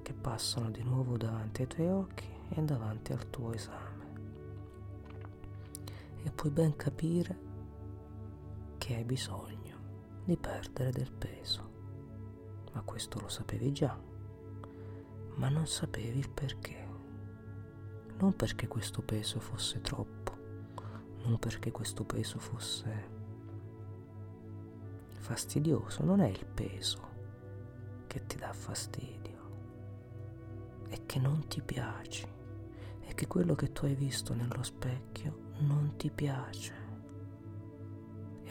che 0.03 0.13
passano 0.13 0.69
di 0.69 0.83
nuovo 0.83 1.17
davanti 1.17 1.61
ai 1.63 1.67
tuoi 1.67 1.89
occhi 1.89 2.29
e 2.49 2.61
davanti 2.61 3.13
al 3.13 3.27
tuo 3.31 3.51
esame. 3.51 4.05
E 6.21 6.29
puoi 6.29 6.51
ben 6.51 6.75
capire 6.75 7.39
che 8.77 8.93
hai 8.93 9.05
bisogno 9.05 10.21
di 10.23 10.37
perdere 10.37 10.91
del 10.91 11.11
peso. 11.13 11.71
Ma 12.73 12.81
questo 12.81 13.19
lo 13.19 13.27
sapevi 13.27 13.71
già, 13.71 13.99
ma 15.33 15.49
non 15.49 15.65
sapevi 15.65 16.19
il 16.19 16.29
perché. 16.29 16.85
Non 18.19 18.35
perché 18.35 18.67
questo 18.67 19.01
peso 19.01 19.39
fosse 19.39 19.81
troppo, 19.81 20.16
non 21.27 21.39
perché 21.39 21.71
questo 21.71 22.03
peso 22.03 22.39
fosse 22.39 23.15
fastidioso, 25.19 26.03
non 26.03 26.21
è 26.21 26.27
il 26.27 26.45
peso 26.45 27.15
che 28.07 28.25
ti 28.25 28.37
dà 28.37 28.53
fastidio, 28.53 29.35
è 30.89 31.05
che 31.05 31.19
non 31.19 31.47
ti 31.47 31.61
piaci, 31.61 32.27
è 33.01 33.13
che 33.13 33.27
quello 33.27 33.55
che 33.55 33.71
tu 33.71 33.85
hai 33.85 33.95
visto 33.95 34.33
nello 34.33 34.63
specchio 34.63 35.51
non 35.59 35.95
ti 35.97 36.09
piace 36.09 36.87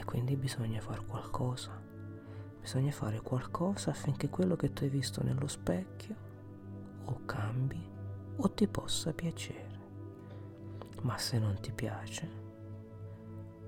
quindi 0.07 0.37
bisogna 0.37 0.79
fare 0.79 1.03
qualcosa. 1.05 1.69
Bisogna 2.61 2.91
fare 2.91 3.19
qualcosa 3.19 3.89
affinché 3.91 4.29
quello 4.29 4.55
che 4.55 4.71
tu 4.71 4.83
hai 4.83 4.89
visto 4.89 5.21
nello 5.21 5.47
specchio 5.47 6.15
o 7.03 7.25
cambi 7.25 7.85
o 8.37 8.49
ti 8.53 8.69
possa 8.69 9.11
piacere. 9.11 9.79
Ma 11.01 11.17
se 11.17 11.39
non 11.39 11.59
ti 11.59 11.73
piace, 11.73 12.29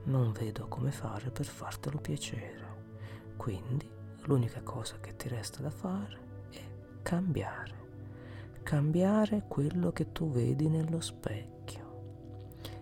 non 0.10 0.32
vedo 0.32 0.67
come 0.67 0.91
fare 0.91 1.30
per 1.30 1.45
fartelo 1.45 2.00
piacere. 2.00 2.67
Quindi 3.38 3.89
l'unica 4.24 4.62
cosa 4.62 5.00
che 5.00 5.15
ti 5.15 5.28
resta 5.28 5.62
da 5.62 5.69
fare 5.69 6.19
è 6.50 6.62
cambiare. 7.02 7.78
Cambiare 8.63 9.45
quello 9.48 9.91
che 9.91 10.12
tu 10.12 10.30
vedi 10.30 10.67
nello 10.67 11.00
specchio 11.00 11.88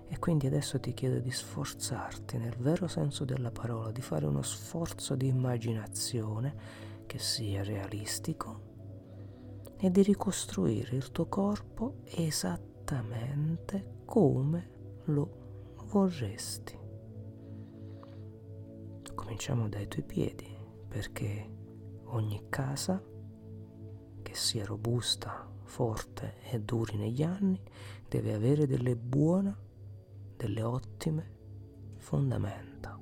e 0.09 0.19
quindi 0.19 0.47
adesso 0.47 0.79
ti 0.79 0.93
chiedo 0.93 1.19
di 1.19 1.31
sforzarti 1.31 2.37
nel 2.37 2.55
vero 2.57 2.87
senso 2.87 3.25
della 3.25 3.51
parola, 3.51 3.91
di 3.91 4.01
fare 4.01 4.25
uno 4.25 4.41
sforzo 4.41 5.15
di 5.15 5.27
immaginazione 5.27 6.55
che 7.05 7.19
sia 7.19 7.61
realistico 7.61 8.61
e 9.77 9.91
di 9.91 10.01
ricostruire 10.01 10.95
il 10.95 11.11
tuo 11.11 11.27
corpo 11.27 11.97
esattamente 12.05 13.99
come 14.05 14.69
lo 15.05 15.75
vorresti. 15.91 16.86
Cominciamo 19.27 19.67
dai 19.67 19.89
tuoi 19.89 20.05
piedi 20.05 20.47
perché 20.87 21.51
ogni 22.05 22.45
casa 22.47 23.03
che 24.21 24.33
sia 24.33 24.63
robusta, 24.63 25.51
forte 25.63 26.35
e 26.49 26.61
duri 26.61 26.95
negli 26.95 27.21
anni 27.23 27.61
deve 28.07 28.33
avere 28.33 28.65
delle 28.65 28.95
buone 28.95 29.57
delle 30.37 30.61
ottime 30.61 31.31
fondamenta. 31.97 32.97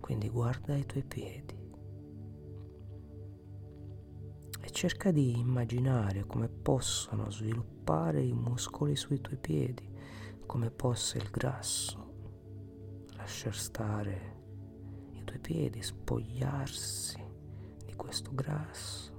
Quindi 0.00 0.28
guarda 0.30 0.74
i 0.74 0.84
tuoi 0.84 1.04
piedi 1.04 1.56
e 4.60 4.70
cerca 4.72 5.12
di 5.12 5.38
immaginare 5.38 6.24
come 6.26 6.48
possono 6.48 7.30
sviluppare 7.30 8.20
i 8.20 8.32
muscoli 8.32 8.96
sui 8.96 9.20
tuoi 9.20 9.38
piedi, 9.38 9.88
come 10.44 10.72
possa 10.72 11.18
il 11.18 11.30
grasso 11.30 12.10
lasciar 13.14 13.54
stare 13.54 14.31
tuoi 15.32 15.40
piedi, 15.40 15.82
spogliarsi 15.82 17.22
di 17.84 17.94
questo 17.94 18.30
grasso 18.34 19.10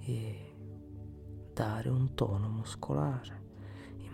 e 0.00 0.54
dare 1.52 1.88
un 1.88 2.14
tono 2.14 2.48
muscolare 2.48 3.44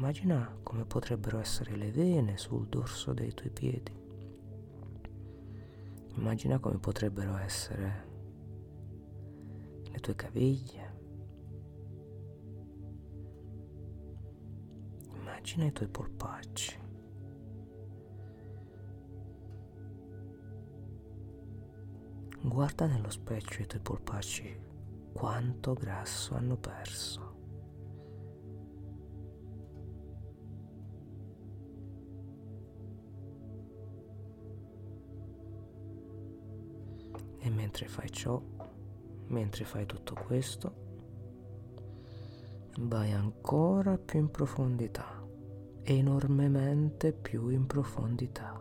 Immagina 0.03 0.59
come 0.65 0.85
potrebbero 0.85 1.39
essere 1.39 1.77
le 1.77 1.93
vene 1.93 2.37
sul 2.37 2.67
dorso 2.67 3.13
dei 3.13 3.33
tuoi 3.35 3.51
piedi. 3.51 3.93
Immagina 6.17 6.59
come 6.59 6.79
potrebbero 6.79 7.37
essere 7.37 8.09
le 9.85 9.99
tue 10.01 10.17
caviglie. 10.17 11.01
Immagina 15.15 15.67
i 15.67 15.73
tuoi 15.73 15.89
polpacci. 15.89 16.82
Guarda 22.45 22.87
nello 22.87 23.09
specchio 23.09 23.63
i 23.63 23.67
tuoi 23.69 23.81
polpacci 23.81 24.61
quanto 25.13 25.75
grasso 25.75 26.35
hanno 26.35 26.57
perso. 26.57 27.31
E 37.39 37.51
mentre 37.51 37.87
fai 37.87 38.11
ciò, 38.11 38.43
mentre 39.29 39.65
fai 39.65 39.87
tutto 39.87 40.15
questo, 40.15 40.75
vai 42.81 43.13
ancora 43.13 43.97
più 43.99 44.19
in 44.19 44.31
profondità, 44.33 45.25
enormemente 45.85 47.13
più 47.13 47.49
in 47.51 47.67
profondità, 47.67 48.61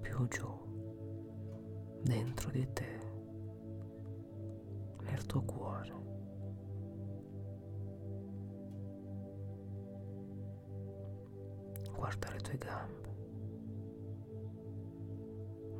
più 0.00 0.28
giù, 0.28 0.61
dentro 2.02 2.50
di 2.50 2.66
te, 2.72 3.00
nel 5.02 5.26
tuo 5.26 5.42
cuore. 5.42 5.90
Guarda 11.94 12.30
le 12.30 12.40
tue 12.40 12.58
gambe, 12.58 13.14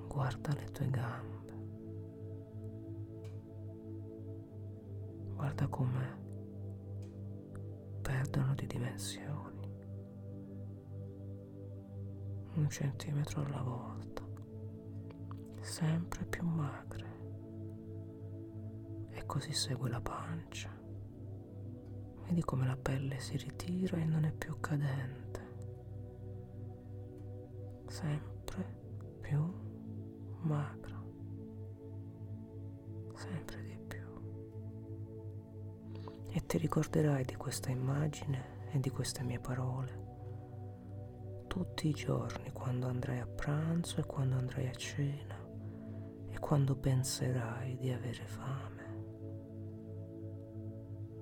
guarda 0.06 0.52
le 0.54 0.64
tue 0.70 0.90
gambe. 0.90 1.40
Guarda 5.34 5.66
come 5.66 6.20
perdono 8.00 8.54
di 8.54 8.66
dimensioni, 8.68 9.68
un 12.54 12.68
centimetro 12.70 13.42
alla 13.42 13.62
volta, 13.62 14.21
sempre 15.62 16.24
più 16.24 16.44
magre. 16.44 17.10
E 19.10 19.24
così 19.26 19.52
segue 19.52 19.88
la 19.88 20.00
pancia. 20.00 20.70
Vedi 22.26 22.42
come 22.42 22.66
la 22.66 22.76
pelle 22.76 23.18
si 23.20 23.36
ritira 23.36 23.96
e 23.98 24.04
non 24.04 24.24
è 24.24 24.32
più 24.32 24.58
cadente, 24.58 25.40
sempre 27.86 28.80
più 29.20 29.40
magra, 30.40 31.02
sempre 33.14 33.62
di 33.62 33.78
più. 33.86 34.06
E 36.30 36.46
ti 36.46 36.58
ricorderai 36.58 37.24
di 37.24 37.36
questa 37.36 37.70
immagine 37.70 38.70
e 38.70 38.80
di 38.80 38.90
queste 38.90 39.22
mie 39.22 39.38
parole 39.38 40.00
tutti 41.52 41.86
i 41.86 41.92
giorni 41.92 42.50
quando 42.50 42.86
andrai 42.86 43.18
a 43.20 43.26
pranzo 43.26 44.00
e 44.00 44.06
quando 44.06 44.36
andrai 44.36 44.68
a 44.68 44.72
cena 44.72 45.31
quando 46.42 46.74
penserai 46.74 47.76
di 47.76 47.92
avere 47.92 48.26
fame. 48.26 48.80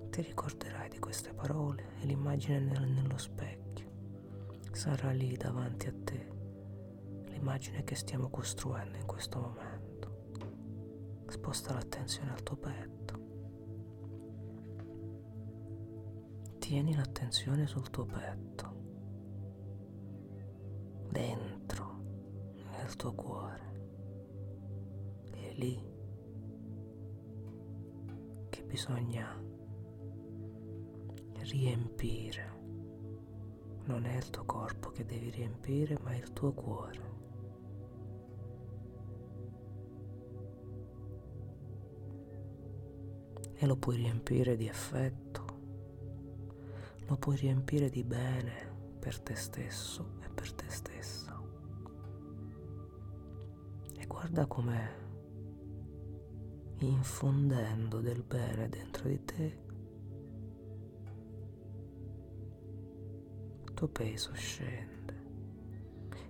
Ti 0.08 0.22
ricorderai 0.22 0.88
di 0.88 0.98
queste 0.98 1.34
parole 1.34 1.98
e 2.00 2.06
l'immagine 2.06 2.58
nello 2.58 3.18
specchio 3.18 3.90
sarà 4.72 5.10
lì 5.12 5.36
davanti 5.36 5.88
a 5.88 5.94
te, 6.02 6.32
l'immagine 7.26 7.84
che 7.84 7.94
stiamo 7.94 8.30
costruendo 8.30 8.96
in 8.96 9.04
questo 9.04 9.38
momento. 9.38 9.98
Sposta 11.28 11.74
l'attenzione 11.74 12.32
al 12.32 12.42
tuo 12.42 12.56
petto. 12.56 13.18
Tieni 16.58 16.96
l'attenzione 16.96 17.66
sul 17.66 17.90
tuo 17.90 18.06
petto, 18.06 18.69
Lì 25.54 25.82
che 28.48 28.62
bisogna 28.64 29.48
riempire. 31.50 32.58
Non 33.84 34.04
è 34.04 34.16
il 34.16 34.30
tuo 34.30 34.44
corpo 34.44 34.90
che 34.90 35.04
devi 35.04 35.30
riempire, 35.30 35.98
ma 36.02 36.14
il 36.14 36.32
tuo 36.32 36.52
cuore. 36.52 37.18
E 43.54 43.66
lo 43.66 43.76
puoi 43.76 43.96
riempire 43.96 44.56
di 44.56 44.68
affetto, 44.68 45.44
lo 47.06 47.16
puoi 47.16 47.36
riempire 47.36 47.90
di 47.90 48.02
bene 48.04 48.94
per 48.98 49.20
te 49.20 49.34
stesso 49.34 50.14
e 50.22 50.30
per 50.30 50.52
te 50.54 50.64
stessa. 50.68 51.38
E 53.98 54.06
guarda 54.06 54.46
com'è 54.46 54.99
infondendo 56.86 58.00
del 58.00 58.22
bene 58.22 58.68
dentro 58.68 59.08
di 59.08 59.24
te. 59.24 59.58
Il 63.64 63.74
tuo 63.74 63.88
peso 63.88 64.32
scende 64.34 64.98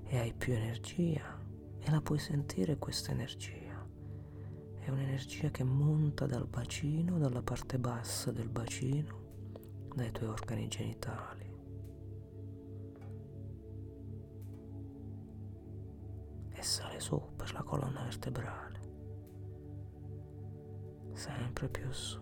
e 0.05 0.19
hai 0.19 0.33
più 0.33 0.53
energia 0.53 1.39
e 1.79 1.91
la 1.91 2.01
puoi 2.01 2.19
sentire 2.19 2.79
questa 2.79 3.13
energia. 3.13 3.87
È 4.79 4.89
un'energia 4.91 5.51
che 5.51 5.63
monta 5.63 6.27
dal 6.27 6.47
bacino, 6.47 7.19
dalla 7.19 7.43
parte 7.43 7.79
bassa 7.79 8.33
del 8.33 8.49
bacino, 8.49 9.89
dai 9.95 10.11
tuoi 10.11 10.31
organi 10.31 10.69
genitali. 10.69 11.49
E 16.53 16.63
sale 16.63 16.99
su 17.01 17.21
per 17.37 17.53
la 17.53 17.63
colonna 17.63 18.03
vertebrale. 18.03 18.80
Sempre 21.21 21.69
più 21.69 21.93
su. 21.93 22.19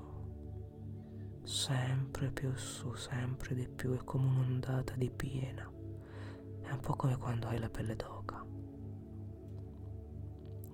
Sempre 1.45 2.33
più 2.33 2.53
su, 2.57 2.93
sempre 2.97 3.55
di 3.55 3.69
più. 3.69 3.95
È 3.95 4.03
come 4.03 4.27
un'ondata 4.27 4.97
di 4.97 5.09
piena. 5.09 5.71
È 6.63 6.71
un 6.73 6.81
po' 6.81 6.97
come 6.97 7.17
quando 7.17 7.47
hai 7.47 7.61
la 7.61 7.69
pelle 7.69 7.95
d'oca. 7.95 8.45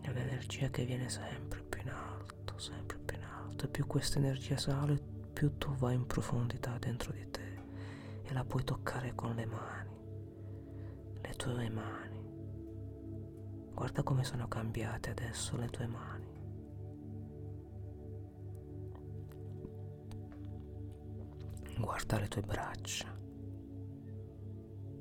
È 0.01 0.09
un'energia 0.09 0.71
che 0.71 0.87
viene 0.87 1.11
sempre 1.11 1.63
più 1.65 1.83
in 1.83 1.91
alto, 1.91 2.57
sempre 2.57 2.97
più 2.97 3.19
in 3.19 3.25
alto. 3.25 3.67
E 3.67 3.69
più 3.69 3.87
questa 3.87 4.19
energia 4.19 4.57
sale, 4.57 4.99
più 5.35 5.59
tu 5.59 5.75
vai 5.75 5.95
in 5.95 6.07
profondità 6.07 6.79
dentro 6.79 7.13
di 7.13 7.31
te 7.31 7.59
e 8.23 8.33
la 8.33 8.43
puoi 8.43 8.65
toccare 8.65 9.15
con 9.15 9.35
le 9.35 9.45
mani, 9.45 9.91
le 11.21 11.35
tue 11.35 11.69
mani. 11.69 12.23
Guarda 13.75 14.03
come 14.03 14.25
sono 14.25 14.49
cambiate 14.49 15.11
adesso 15.11 15.59
le 15.59 15.69
tue 15.69 15.87
mani. 15.87 16.14
Guarda 21.85 22.19
le 22.19 22.29
tue 22.29 22.41
braccia. 22.41 23.15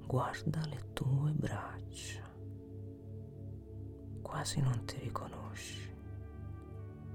Guarda 0.05 0.65
le 0.65 0.91
tue 0.91 1.31
braccia. 1.31 2.29
Quasi 4.21 4.59
non 4.59 4.83
ti 4.83 4.99
riconosci. 4.99 5.95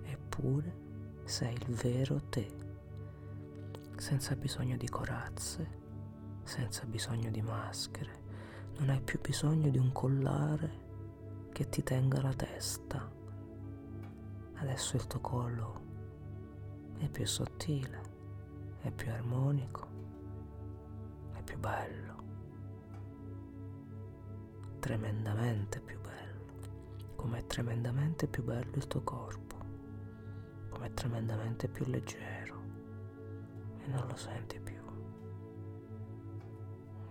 Eppure 0.04 0.74
sei 1.24 1.52
il 1.52 1.74
vero 1.74 2.18
te. 2.30 2.50
Senza 3.98 4.34
bisogno 4.36 4.78
di 4.78 4.88
corazze, 4.88 5.68
senza 6.44 6.86
bisogno 6.86 7.30
di 7.30 7.42
maschere. 7.42 8.22
Non 8.78 8.88
hai 8.88 9.02
più 9.02 9.20
bisogno 9.20 9.68
di 9.68 9.76
un 9.76 9.92
collare 9.92 11.50
che 11.52 11.68
ti 11.68 11.82
tenga 11.82 12.22
la 12.22 12.32
testa. 12.32 13.06
Adesso 14.54 14.96
il 14.96 15.06
tuo 15.06 15.20
collo 15.20 15.80
è 16.96 17.08
più 17.10 17.26
sottile 17.26 18.07
è 18.80 18.90
più 18.90 19.10
armonico, 19.10 19.86
è 21.32 21.42
più 21.42 21.58
bello, 21.58 22.14
tremendamente 24.78 25.80
più 25.80 26.00
bello, 26.00 26.44
come 27.16 27.38
è 27.38 27.46
tremendamente 27.46 28.26
più 28.28 28.44
bello 28.44 28.76
il 28.76 28.86
tuo 28.86 29.02
corpo, 29.02 29.56
come 30.70 30.86
è 30.86 30.94
tremendamente 30.94 31.68
più 31.68 31.84
leggero 31.86 32.62
e 33.80 33.86
non 33.88 34.06
lo 34.06 34.16
senti 34.16 34.60
più, 34.60 34.80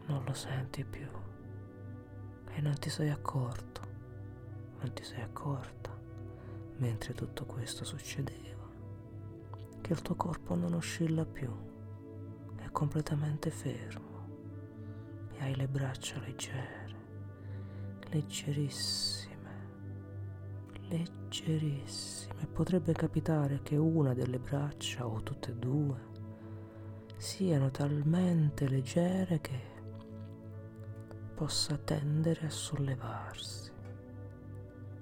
non 0.05 0.23
lo 0.23 0.33
senti 0.33 0.85
più 0.85 1.07
e 2.51 2.61
non 2.61 2.75
ti 2.79 2.89
sei 2.89 3.09
accorto, 3.09 3.81
non 4.79 4.93
ti 4.93 5.03
sei 5.03 5.21
accorta 5.21 5.95
mentre 6.77 7.13
tutto 7.13 7.45
questo 7.45 7.83
succedeva 7.83 8.56
che 9.87 9.93
il 9.93 10.01
tuo 10.01 10.15
corpo 10.15 10.53
non 10.53 10.73
oscilla 10.73 11.23
più, 11.23 11.49
è 12.57 12.69
completamente 12.71 13.49
fermo 13.49 14.27
e 15.31 15.41
hai 15.41 15.55
le 15.55 15.69
braccia 15.69 16.19
leggere, 16.19 16.95
leggerissime, 18.09 19.69
leggerissime. 20.89 22.47
Potrebbe 22.51 22.91
capitare 22.91 23.61
che 23.63 23.77
una 23.77 24.13
delle 24.13 24.39
braccia 24.39 25.07
o 25.07 25.23
tutte 25.23 25.51
e 25.51 25.55
due 25.55 26.05
siano 27.15 27.71
talmente 27.71 28.67
leggere 28.67 29.39
che 29.39 29.61
possa 31.33 31.77
tendere 31.77 32.47
a 32.47 32.49
sollevarsi. 32.49 33.71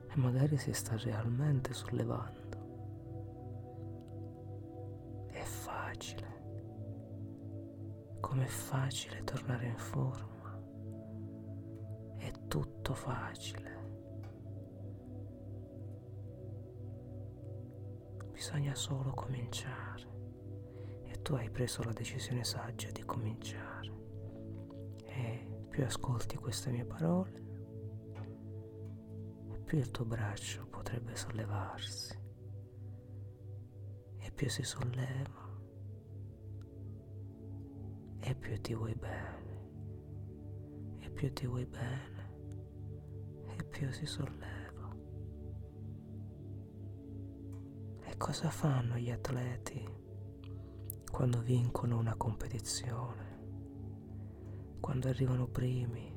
e 0.10 0.16
magari 0.18 0.58
si 0.58 0.74
sta 0.74 0.96
realmente 0.96 1.74
sollevando. 1.74 2.45
Com'è 8.36 8.48
facile 8.48 9.24
tornare 9.24 9.66
in 9.66 9.78
forma, 9.78 10.62
è 12.18 12.32
tutto 12.50 12.94
facile. 12.94 13.74
Bisogna 18.34 18.76
solo 18.76 19.14
cominciare 19.14 20.04
e 21.04 21.22
tu 21.22 21.36
hai 21.36 21.50
preso 21.50 21.82
la 21.84 21.94
decisione 21.94 22.44
saggia 22.44 22.92
di 22.92 23.06
cominciare. 23.06 23.94
E 25.06 25.66
più 25.70 25.86
ascolti 25.86 26.36
queste 26.36 26.72
mie 26.72 26.84
parole, 26.84 27.42
più 29.64 29.78
il 29.78 29.92
tuo 29.92 30.04
braccio 30.04 30.68
potrebbe 30.68 31.16
sollevarsi 31.16 32.20
e 34.18 34.32
più 34.32 34.50
si 34.50 34.64
solleva 34.64 35.35
e 38.28 38.34
più 38.34 38.60
ti 38.60 38.74
vuoi 38.74 38.96
bene 38.96 39.44
e 41.00 41.10
più 41.12 41.32
ti 41.32 41.46
vuoi 41.46 41.66
bene 41.66 42.34
e 43.56 43.64
più 43.64 43.92
si 43.92 44.06
solleva. 44.06 44.94
E 48.02 48.18
cosa 48.18 48.50
fanno 48.50 48.98
gli 48.98 49.12
atleti 49.12 49.88
quando 51.12 51.40
vincono 51.42 51.98
una 52.00 52.16
competizione? 52.16 53.34
Quando 54.80 55.08
arrivano 55.08 55.48
primi? 55.48 56.14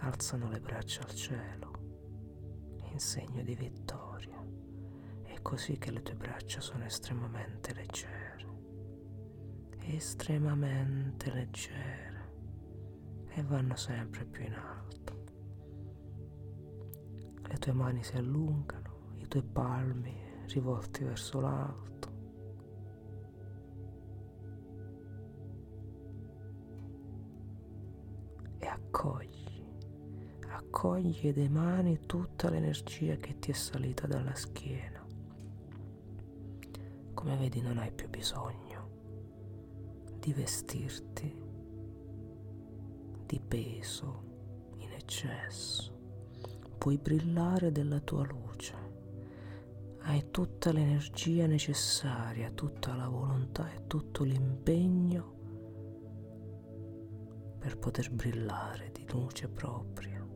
alzano 0.00 0.50
le 0.50 0.60
braccia 0.60 1.02
al 1.02 1.14
cielo 1.14 1.72
in 2.90 2.98
segno 2.98 3.42
di 3.42 3.54
vittoria. 3.54 4.44
È 5.22 5.40
così 5.40 5.78
che 5.78 5.90
le 5.90 6.02
tue 6.02 6.14
braccia 6.14 6.60
sono 6.60 6.84
estremamente 6.84 7.72
leggere, 7.72 8.53
estremamente 9.86 11.30
leggere 11.32 12.12
e 13.28 13.42
vanno 13.42 13.76
sempre 13.76 14.24
più 14.24 14.44
in 14.44 14.54
alto. 14.54 15.24
Le 17.42 17.58
tue 17.58 17.72
mani 17.72 18.02
si 18.02 18.16
allungano, 18.16 19.16
i 19.18 19.28
tuoi 19.28 19.42
palmi 19.42 20.14
rivolti 20.46 21.04
verso 21.04 21.40
l'alto. 21.40 22.12
E 28.58 28.66
accogli 28.66 29.44
accogli 30.74 31.32
dai 31.32 31.48
mani 31.48 32.00
tutta 32.06 32.50
l'energia 32.50 33.16
che 33.16 33.38
ti 33.38 33.50
è 33.52 33.54
salita 33.54 34.06
dalla 34.06 34.34
schiena. 34.34 35.02
Come 37.14 37.36
vedi 37.36 37.60
non 37.60 37.78
hai 37.78 37.92
più 37.92 38.08
bisogno 38.08 38.63
di 40.24 40.32
vestirti 40.32 41.36
di 43.26 43.40
peso 43.46 44.72
in 44.78 44.90
eccesso. 44.92 45.92
Puoi 46.78 46.96
brillare 46.96 47.70
della 47.70 48.00
tua 48.00 48.24
luce. 48.24 48.74
Hai 49.98 50.30
tutta 50.30 50.72
l'energia 50.72 51.46
necessaria, 51.46 52.50
tutta 52.52 52.94
la 52.94 53.08
volontà 53.08 53.70
e 53.70 53.86
tutto 53.86 54.24
l'impegno 54.24 55.32
per 57.58 57.76
poter 57.76 58.10
brillare 58.10 58.92
di 58.92 59.04
luce 59.10 59.46
propria 59.48 60.26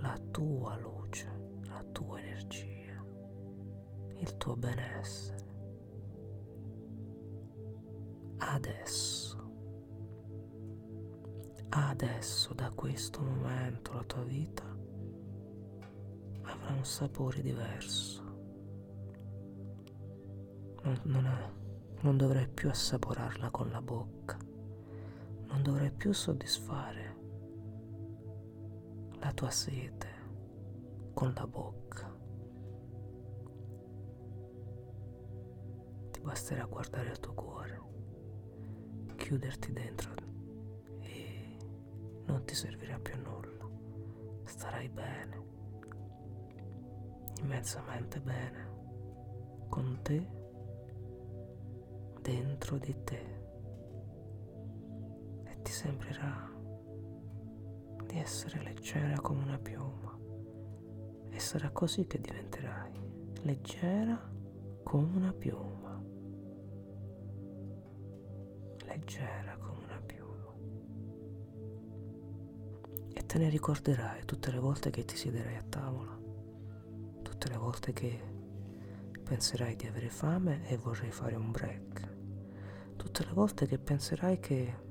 la 0.00 0.18
tua 0.30 0.76
luce, 0.76 1.60
la 1.62 1.82
tua 1.92 2.20
energia, 2.20 3.02
il 4.18 4.36
tuo 4.36 4.54
benessere. 4.54 5.45
Adesso, 8.56 9.36
adesso 11.68 12.54
da 12.54 12.70
questo 12.70 13.20
momento 13.20 13.92
la 13.92 14.02
tua 14.04 14.22
vita 14.22 14.64
avrà 16.40 16.72
un 16.72 16.84
sapore 16.84 17.42
diverso. 17.42 18.22
Non, 20.84 21.00
non, 21.02 21.26
è, 21.26 21.52
non 22.00 22.16
dovrai 22.16 22.48
più 22.48 22.70
assaporarla 22.70 23.50
con 23.50 23.68
la 23.68 23.82
bocca, 23.82 24.38
non 24.38 25.62
dovrai 25.62 25.92
più 25.92 26.14
soddisfare 26.14 27.16
la 29.18 29.32
tua 29.34 29.50
sete 29.50 30.08
con 31.12 31.30
la 31.34 31.46
bocca. 31.46 32.10
Ti 36.10 36.20
basterà 36.22 36.64
guardare 36.64 37.10
il 37.10 37.20
tuo 37.20 37.34
cuore, 37.34 37.86
chiuderti 39.26 39.72
dentro 39.72 40.12
e 41.00 41.56
non 42.26 42.44
ti 42.44 42.54
servirà 42.54 42.96
più 43.00 43.16
nulla. 43.20 43.68
Starai 44.44 44.88
bene, 44.88 45.42
immensamente 47.42 48.20
bene, 48.20 49.66
con 49.68 49.98
te, 50.02 50.28
dentro 52.22 52.78
di 52.78 52.94
te. 53.02 53.40
E 55.42 55.62
ti 55.62 55.72
sembrerà 55.72 56.48
di 58.06 58.18
essere 58.20 58.62
leggera 58.62 59.18
come 59.20 59.42
una 59.42 59.58
piuma 59.58 60.16
e 61.30 61.38
sarà 61.40 61.70
così 61.70 62.06
che 62.06 62.20
diventerai 62.20 62.92
leggera 63.42 64.16
come 64.84 65.16
una 65.16 65.32
piuma. 65.32 65.75
Leggera 68.96 69.58
come 69.58 69.84
una 69.84 70.00
piuma. 70.00 70.54
E 73.12 73.26
te 73.26 73.36
ne 73.36 73.50
ricorderai 73.50 74.24
tutte 74.24 74.50
le 74.50 74.58
volte 74.58 74.88
che 74.88 75.04
ti 75.04 75.16
siederai 75.16 75.56
a 75.56 75.64
tavola, 75.68 76.18
tutte 77.20 77.48
le 77.50 77.58
volte 77.58 77.92
che 77.92 78.18
penserai 79.22 79.76
di 79.76 79.86
avere 79.86 80.08
fame 80.08 80.66
e 80.66 80.78
vorrai 80.78 81.10
fare 81.10 81.34
un 81.34 81.50
break, 81.50 82.14
tutte 82.96 83.22
le 83.26 83.32
volte 83.34 83.66
che 83.66 83.78
penserai 83.78 84.40
che 84.40 84.84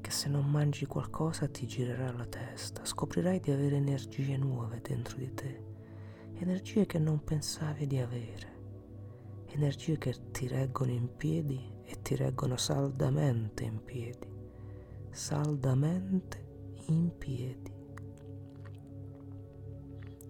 che 0.00 0.10
se 0.12 0.28
non 0.28 0.48
mangi 0.48 0.86
qualcosa 0.86 1.48
ti 1.48 1.66
girerà 1.66 2.12
la 2.12 2.26
testa, 2.26 2.84
scoprirai 2.84 3.40
di 3.40 3.50
avere 3.50 3.74
energie 3.74 4.36
nuove 4.36 4.80
dentro 4.80 5.16
di 5.16 5.34
te, 5.34 5.64
energie 6.34 6.86
che 6.86 7.00
non 7.00 7.24
pensavi 7.24 7.88
di 7.88 7.98
avere, 7.98 8.58
energie 9.46 9.98
che 9.98 10.30
ti 10.30 10.46
reggono 10.46 10.92
in 10.92 11.16
piedi 11.16 11.78
e 11.90 12.02
ti 12.02 12.14
reggono 12.14 12.56
saldamente 12.56 13.64
in 13.64 13.82
piedi, 13.84 14.32
saldamente 15.10 16.46
in 16.86 17.10
piedi. 17.18 17.72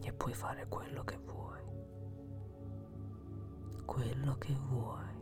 E 0.02 0.12
puoi 0.14 0.32
fare 0.32 0.66
quello 0.68 1.04
che 1.04 1.18
vuoi, 1.18 1.60
quello 3.84 4.36
che 4.38 4.56
vuoi. 4.68 5.18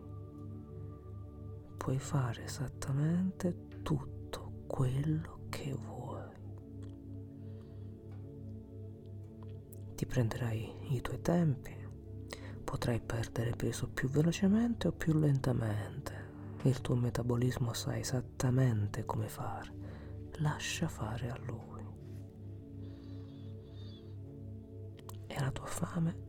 Puoi 1.76 1.98
fare 1.98 2.44
esattamente 2.44 3.80
tutto 3.82 4.62
quello 4.68 5.46
che 5.48 5.74
vuoi. 5.74 6.36
Ti 9.96 10.06
prenderai 10.06 10.94
i 10.94 11.00
tuoi 11.00 11.20
tempi, 11.20 11.74
potrai 12.62 13.00
perdere 13.00 13.56
peso 13.56 13.88
più 13.88 14.08
velocemente 14.08 14.86
o 14.86 14.92
più 14.92 15.14
lentamente. 15.14 16.17
Il 16.62 16.80
tuo 16.80 16.96
metabolismo 16.96 17.72
sa 17.72 17.96
esattamente 17.96 19.04
come 19.04 19.28
fare. 19.28 19.72
Lascia 20.38 20.88
fare 20.88 21.30
a 21.30 21.38
lui. 21.46 21.86
E 25.26 25.40
la 25.40 25.50
tua 25.52 25.66
fame 25.66 26.26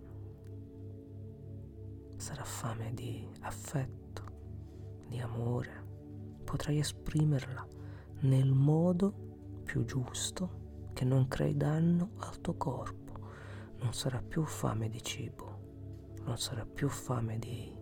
sarà 2.18 2.44
fame 2.44 2.94
di 2.94 3.28
affetto, 3.42 4.24
di 5.08 5.20
amore. 5.20 5.88
Potrai 6.44 6.78
esprimerla 6.78 7.68
nel 8.22 8.52
modo 8.52 9.62
più 9.64 9.84
giusto 9.86 10.90
che 10.94 11.06
non 11.06 11.28
crei 11.28 11.56
danno 11.56 12.12
al 12.18 12.40
tuo 12.40 12.56
corpo. 12.56 12.98
Non 13.80 13.94
sarà 13.94 14.22
più 14.22 14.44
fame 14.44 14.90
di 14.90 15.02
cibo, 15.02 16.18
non 16.24 16.38
sarà 16.38 16.66
più 16.66 16.90
fame 16.90 17.40
di 17.40 17.74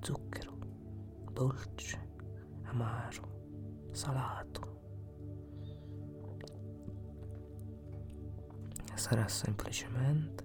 zucchero, 0.00 0.51
dolce, 1.32 2.10
amaro, 2.64 3.88
salato. 3.90 4.80
Sarà 8.94 9.26
semplicemente 9.26 10.44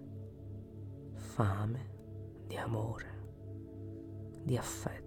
fame 1.13 1.95
di 2.47 2.58
amore, 2.58 3.30
di 4.43 4.58
affetto. 4.58 5.06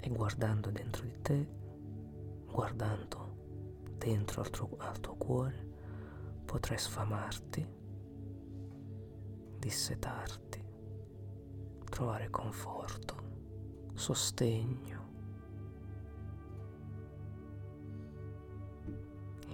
E 0.00 0.08
guardando 0.10 0.70
dentro 0.70 1.04
di 1.04 1.22
te 1.22 1.60
guardando 2.52 3.94
dentro 3.96 4.42
al 4.42 4.50
tuo, 4.50 4.68
al 4.78 5.00
tuo 5.00 5.14
cuore 5.14 5.70
potrai 6.44 6.76
sfamarti, 6.78 7.66
dissetarti, 9.58 10.62
trovare 11.88 12.28
conforto, 12.28 13.11
sostegno, 14.02 15.00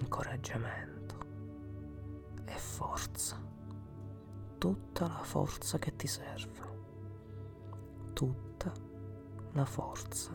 incoraggiamento 0.01 1.17
e 2.47 2.57
forza, 2.57 3.39
tutta 4.57 5.07
la 5.07 5.23
forza 5.23 5.79
che 5.79 5.95
ti 5.97 6.07
serve, 6.07 6.67
tutta 8.15 8.73
la 9.53 9.67
forza 9.67 10.31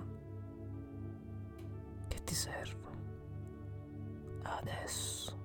che 2.07 2.23
ti 2.23 2.35
serve 2.35 2.87
adesso. 4.43 5.35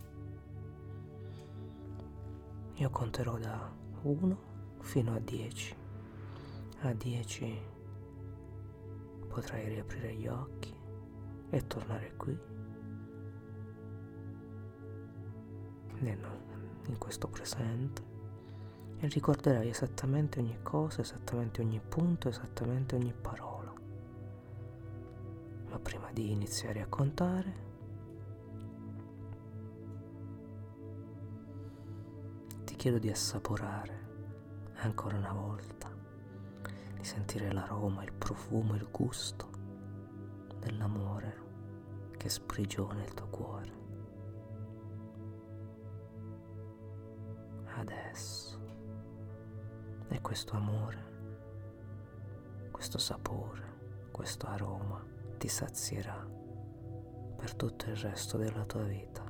Io 2.74 2.90
conterò 2.90 3.38
da 3.38 3.72
1 4.02 4.38
fino 4.80 5.14
a 5.14 5.18
10. 5.18 5.76
A 6.80 6.92
10 6.92 7.76
potrai 9.38 9.68
riaprire 9.68 10.14
gli 10.14 10.26
occhi 10.26 10.74
e 11.50 11.66
tornare 11.68 12.12
qui. 12.16 12.36
In 16.00 16.98
questo 16.98 17.28
presente. 17.28 18.02
E 18.98 19.06
ricorderai 19.06 19.68
esattamente 19.68 20.40
ogni 20.40 20.58
cosa, 20.62 21.02
esattamente 21.02 21.60
ogni 21.60 21.80
punto, 21.80 22.28
esattamente 22.28 22.96
ogni 22.96 23.12
parola. 23.12 23.72
Ma 25.70 25.78
prima 25.78 26.10
di 26.12 26.32
iniziare 26.32 26.80
a 26.80 26.86
contare, 26.88 27.66
ti 32.64 32.74
chiedo 32.74 32.98
di 32.98 33.08
assaporare 33.08 34.06
ancora 34.78 35.16
una 35.16 35.32
volta, 35.32 35.77
sentire 37.08 37.50
l'aroma, 37.52 38.04
il 38.04 38.12
profumo, 38.12 38.74
il 38.74 38.88
gusto 38.90 39.48
dell'amore 40.60 41.46
che 42.16 42.28
sprigiona 42.28 43.02
il 43.02 43.14
tuo 43.14 43.26
cuore. 43.28 43.78
adesso. 47.78 48.58
E 50.08 50.20
questo 50.20 50.54
amore, 50.54 50.98
questo 52.70 52.98
sapore, 52.98 54.08
questo 54.10 54.46
aroma 54.46 55.04
ti 55.36 55.48
sazierà 55.48 56.26
per 57.36 57.54
tutto 57.54 57.88
il 57.88 57.96
resto 57.96 58.36
della 58.38 58.64
tua 58.64 58.82
vita. 58.82 59.24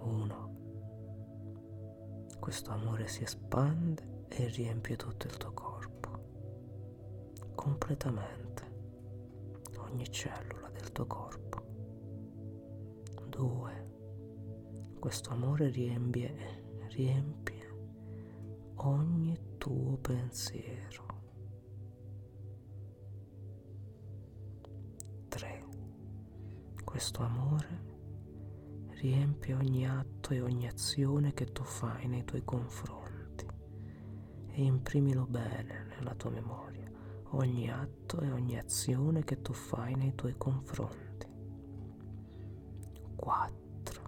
Uno. 0.00 0.47
Questo 2.48 2.70
amore 2.70 3.06
si 3.08 3.24
espande 3.24 4.24
e 4.28 4.48
riempie 4.48 4.96
tutto 4.96 5.26
il 5.26 5.36
tuo 5.36 5.52
corpo, 5.52 6.08
completamente, 7.54 8.62
ogni 9.76 10.10
cellula 10.10 10.70
del 10.70 10.90
tuo 10.90 11.04
corpo. 11.04 11.62
2. 13.28 13.86
Questo 14.98 15.28
amore 15.28 15.68
riempie, 15.68 16.86
riempie 16.88 17.68
ogni 18.76 19.38
tuo 19.58 19.98
pensiero. 19.98 21.04
3. 25.28 25.64
Questo 26.82 27.22
amore 27.22 27.84
riempie 28.92 29.52
ogni 29.52 29.86
atto 29.86 30.17
e 30.30 30.40
ogni 30.40 30.66
azione 30.66 31.32
che 31.32 31.46
tu 31.46 31.62
fai 31.62 32.06
nei 32.06 32.24
tuoi 32.24 32.44
confronti 32.44 33.46
e 34.48 34.62
imprimilo 34.62 35.26
bene 35.26 35.86
nella 35.88 36.14
tua 36.14 36.30
memoria 36.30 36.90
ogni 37.32 37.70
atto 37.70 38.20
e 38.20 38.30
ogni 38.30 38.58
azione 38.58 39.24
che 39.24 39.42
tu 39.42 39.52
fai 39.52 39.94
nei 39.94 40.14
tuoi 40.14 40.36
confronti. 40.36 41.26
4. 43.16 44.02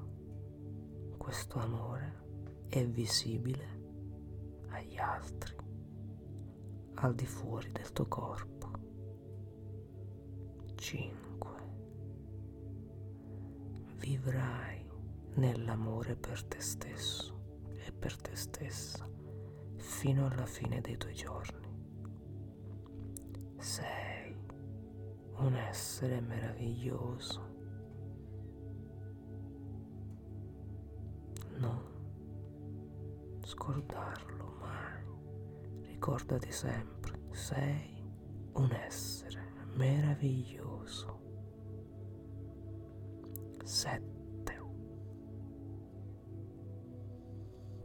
Questo 1.18 1.58
amore 1.58 2.64
è 2.68 2.86
visibile 2.86 3.78
agli 4.68 4.96
altri, 4.96 5.54
al 6.94 7.14
di 7.14 7.26
fuori 7.26 7.70
del 7.72 7.92
tuo 7.92 8.06
corpo. 8.06 8.70
5. 10.76 11.50
Vivrai 13.96 14.79
nell'amore 15.40 16.16
per 16.16 16.44
te 16.44 16.60
stesso 16.60 17.64
e 17.74 17.92
per 17.92 18.14
te 18.14 18.36
stessa 18.36 19.08
fino 19.76 20.26
alla 20.26 20.44
fine 20.44 20.82
dei 20.82 20.98
tuoi 20.98 21.14
giorni. 21.14 21.68
6. 23.56 24.36
Un 25.36 25.54
essere 25.56 26.20
meraviglioso 26.20 27.48
non 31.56 33.38
scordarlo 33.42 34.56
mai. 34.60 35.88
Ricordati 35.88 36.52
sempre, 36.52 37.18
sei 37.30 37.98
un 38.52 38.70
essere 38.72 39.52
meraviglioso. 39.74 41.18
Sette. 43.64 44.19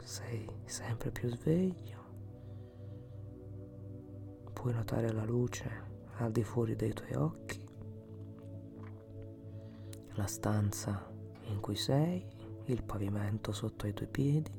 Sei 0.06 0.48
sempre 0.66 1.10
più 1.10 1.28
sveglio. 1.28 2.04
Puoi 4.52 4.72
notare 4.72 5.10
la 5.10 5.24
luce 5.24 5.68
al 6.18 6.30
di 6.30 6.44
fuori 6.44 6.76
dei 6.76 6.92
tuoi 6.92 7.14
occhi. 7.14 7.68
La 10.10 10.28
stanza 10.28 11.12
in 11.48 11.58
cui 11.58 11.74
sei 11.74 12.24
il 12.66 12.84
pavimento 12.84 13.50
sotto 13.50 13.88
i 13.88 13.92
tuoi 13.92 14.06
piedi. 14.06 14.52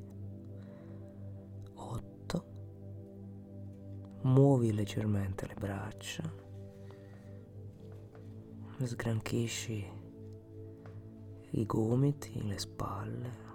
8. 1.76 2.46
Muovi 4.24 4.74
leggermente 4.74 5.48
le 5.48 5.56
braccia. 5.56 6.30
Sgranchisci 8.84 9.92
i 11.52 11.66
gomiti, 11.66 12.46
le 12.46 12.58
spalle. 12.60 13.46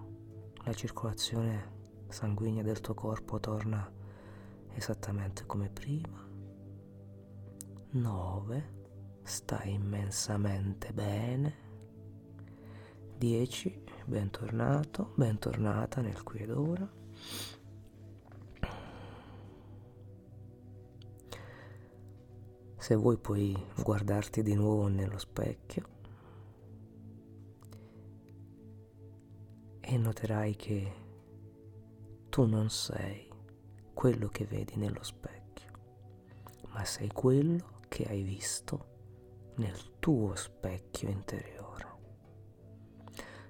La 0.64 0.72
circolazione 0.72 1.80
sanguigna 2.12 2.62
del 2.62 2.80
tuo 2.80 2.94
corpo 2.94 3.40
torna 3.40 3.90
esattamente 4.74 5.44
come 5.46 5.68
prima. 5.68 6.28
9. 7.90 8.80
Stai 9.22 9.72
immensamente 9.72 10.92
bene. 10.92 11.70
10 13.18 13.84
bentornato, 14.04 15.12
bentornata 15.14 16.00
nel 16.00 16.22
qui 16.22 16.40
ed 16.40 16.50
ora. 16.50 16.90
Se 22.76 22.94
vuoi 22.96 23.16
puoi 23.16 23.56
guardarti 23.80 24.42
di 24.42 24.54
nuovo 24.54 24.88
nello 24.88 25.18
specchio 25.18 25.88
e 29.80 29.96
noterai 29.96 30.56
che 30.56 31.01
tu 32.32 32.46
non 32.46 32.70
sei 32.70 33.28
quello 33.92 34.28
che 34.28 34.46
vedi 34.46 34.76
nello 34.76 35.02
specchio, 35.02 35.70
ma 36.68 36.82
sei 36.82 37.08
quello 37.08 37.80
che 37.88 38.04
hai 38.04 38.22
visto 38.22 39.52
nel 39.56 39.98
tuo 39.98 40.34
specchio 40.34 41.10
interiore. 41.10 41.86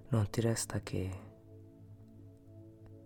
Non 0.08 0.28
ti 0.30 0.40
resta 0.40 0.80
che 0.80 1.10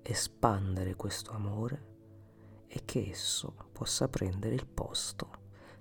espandere 0.00 0.94
questo 0.94 1.32
amore 1.32 2.64
e 2.68 2.86
che 2.86 3.10
esso 3.10 3.54
possa 3.70 4.08
prendere 4.08 4.54
il 4.54 4.66
posto 4.66 5.30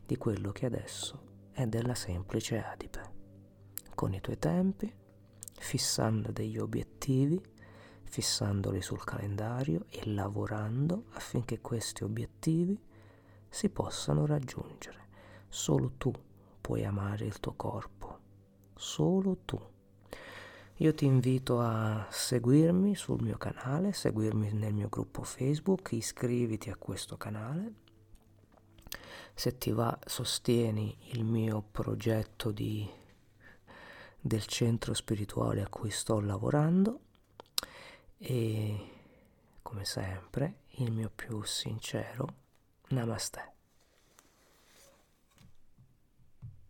di 0.05 0.17
quello 0.17 0.51
che 0.51 0.65
adesso 0.65 1.47
è 1.53 1.67
della 1.67 1.95
semplice 1.95 2.61
adipe, 2.61 3.13
con 3.95 4.13
i 4.13 4.19
tuoi 4.19 4.39
tempi, 4.39 4.93
fissando 5.57 6.33
degli 6.33 6.57
obiettivi, 6.57 7.41
fissandoli 8.05 8.81
sul 8.81 9.03
calendario 9.03 9.85
e 9.89 10.01
lavorando 10.11 11.05
affinché 11.13 11.59
questi 11.59 12.03
obiettivi 12.03 12.79
si 13.49 13.69
possano 13.69 14.25
raggiungere. 14.25 15.07
Solo 15.49 15.93
tu 15.97 16.13
puoi 16.61 16.85
amare 16.85 17.25
il 17.25 17.39
tuo 17.39 17.53
corpo, 17.53 18.19
solo 18.75 19.37
tu 19.45 19.59
io 20.79 20.93
ti 20.93 21.05
invito 21.05 21.61
a 21.61 22.05
seguirmi 22.09 22.95
sul 22.95 23.21
mio 23.21 23.37
canale, 23.37 23.93
seguirmi 23.93 24.51
nel 24.51 24.73
mio 24.73 24.89
gruppo 24.89 25.23
Facebook, 25.23 25.93
iscriviti 25.93 26.69
a 26.69 26.75
questo 26.75 27.15
canale. 27.15 27.73
Se 29.33 29.57
ti 29.57 29.71
va, 29.71 29.97
sostieni 30.05 30.97
il 31.11 31.23
mio 31.23 31.63
progetto 31.71 32.51
di, 32.51 32.85
del 34.19 34.45
centro 34.47 34.93
spirituale 34.93 35.61
a 35.61 35.69
cui 35.69 35.91
sto 35.91 36.19
lavorando 36.19 36.99
e 38.27 38.75
come 39.61 39.85
sempre 39.85 40.61
il 40.77 40.91
mio 40.91 41.11
più 41.13 41.43
sincero 41.43 42.27
namaste. 42.87 43.54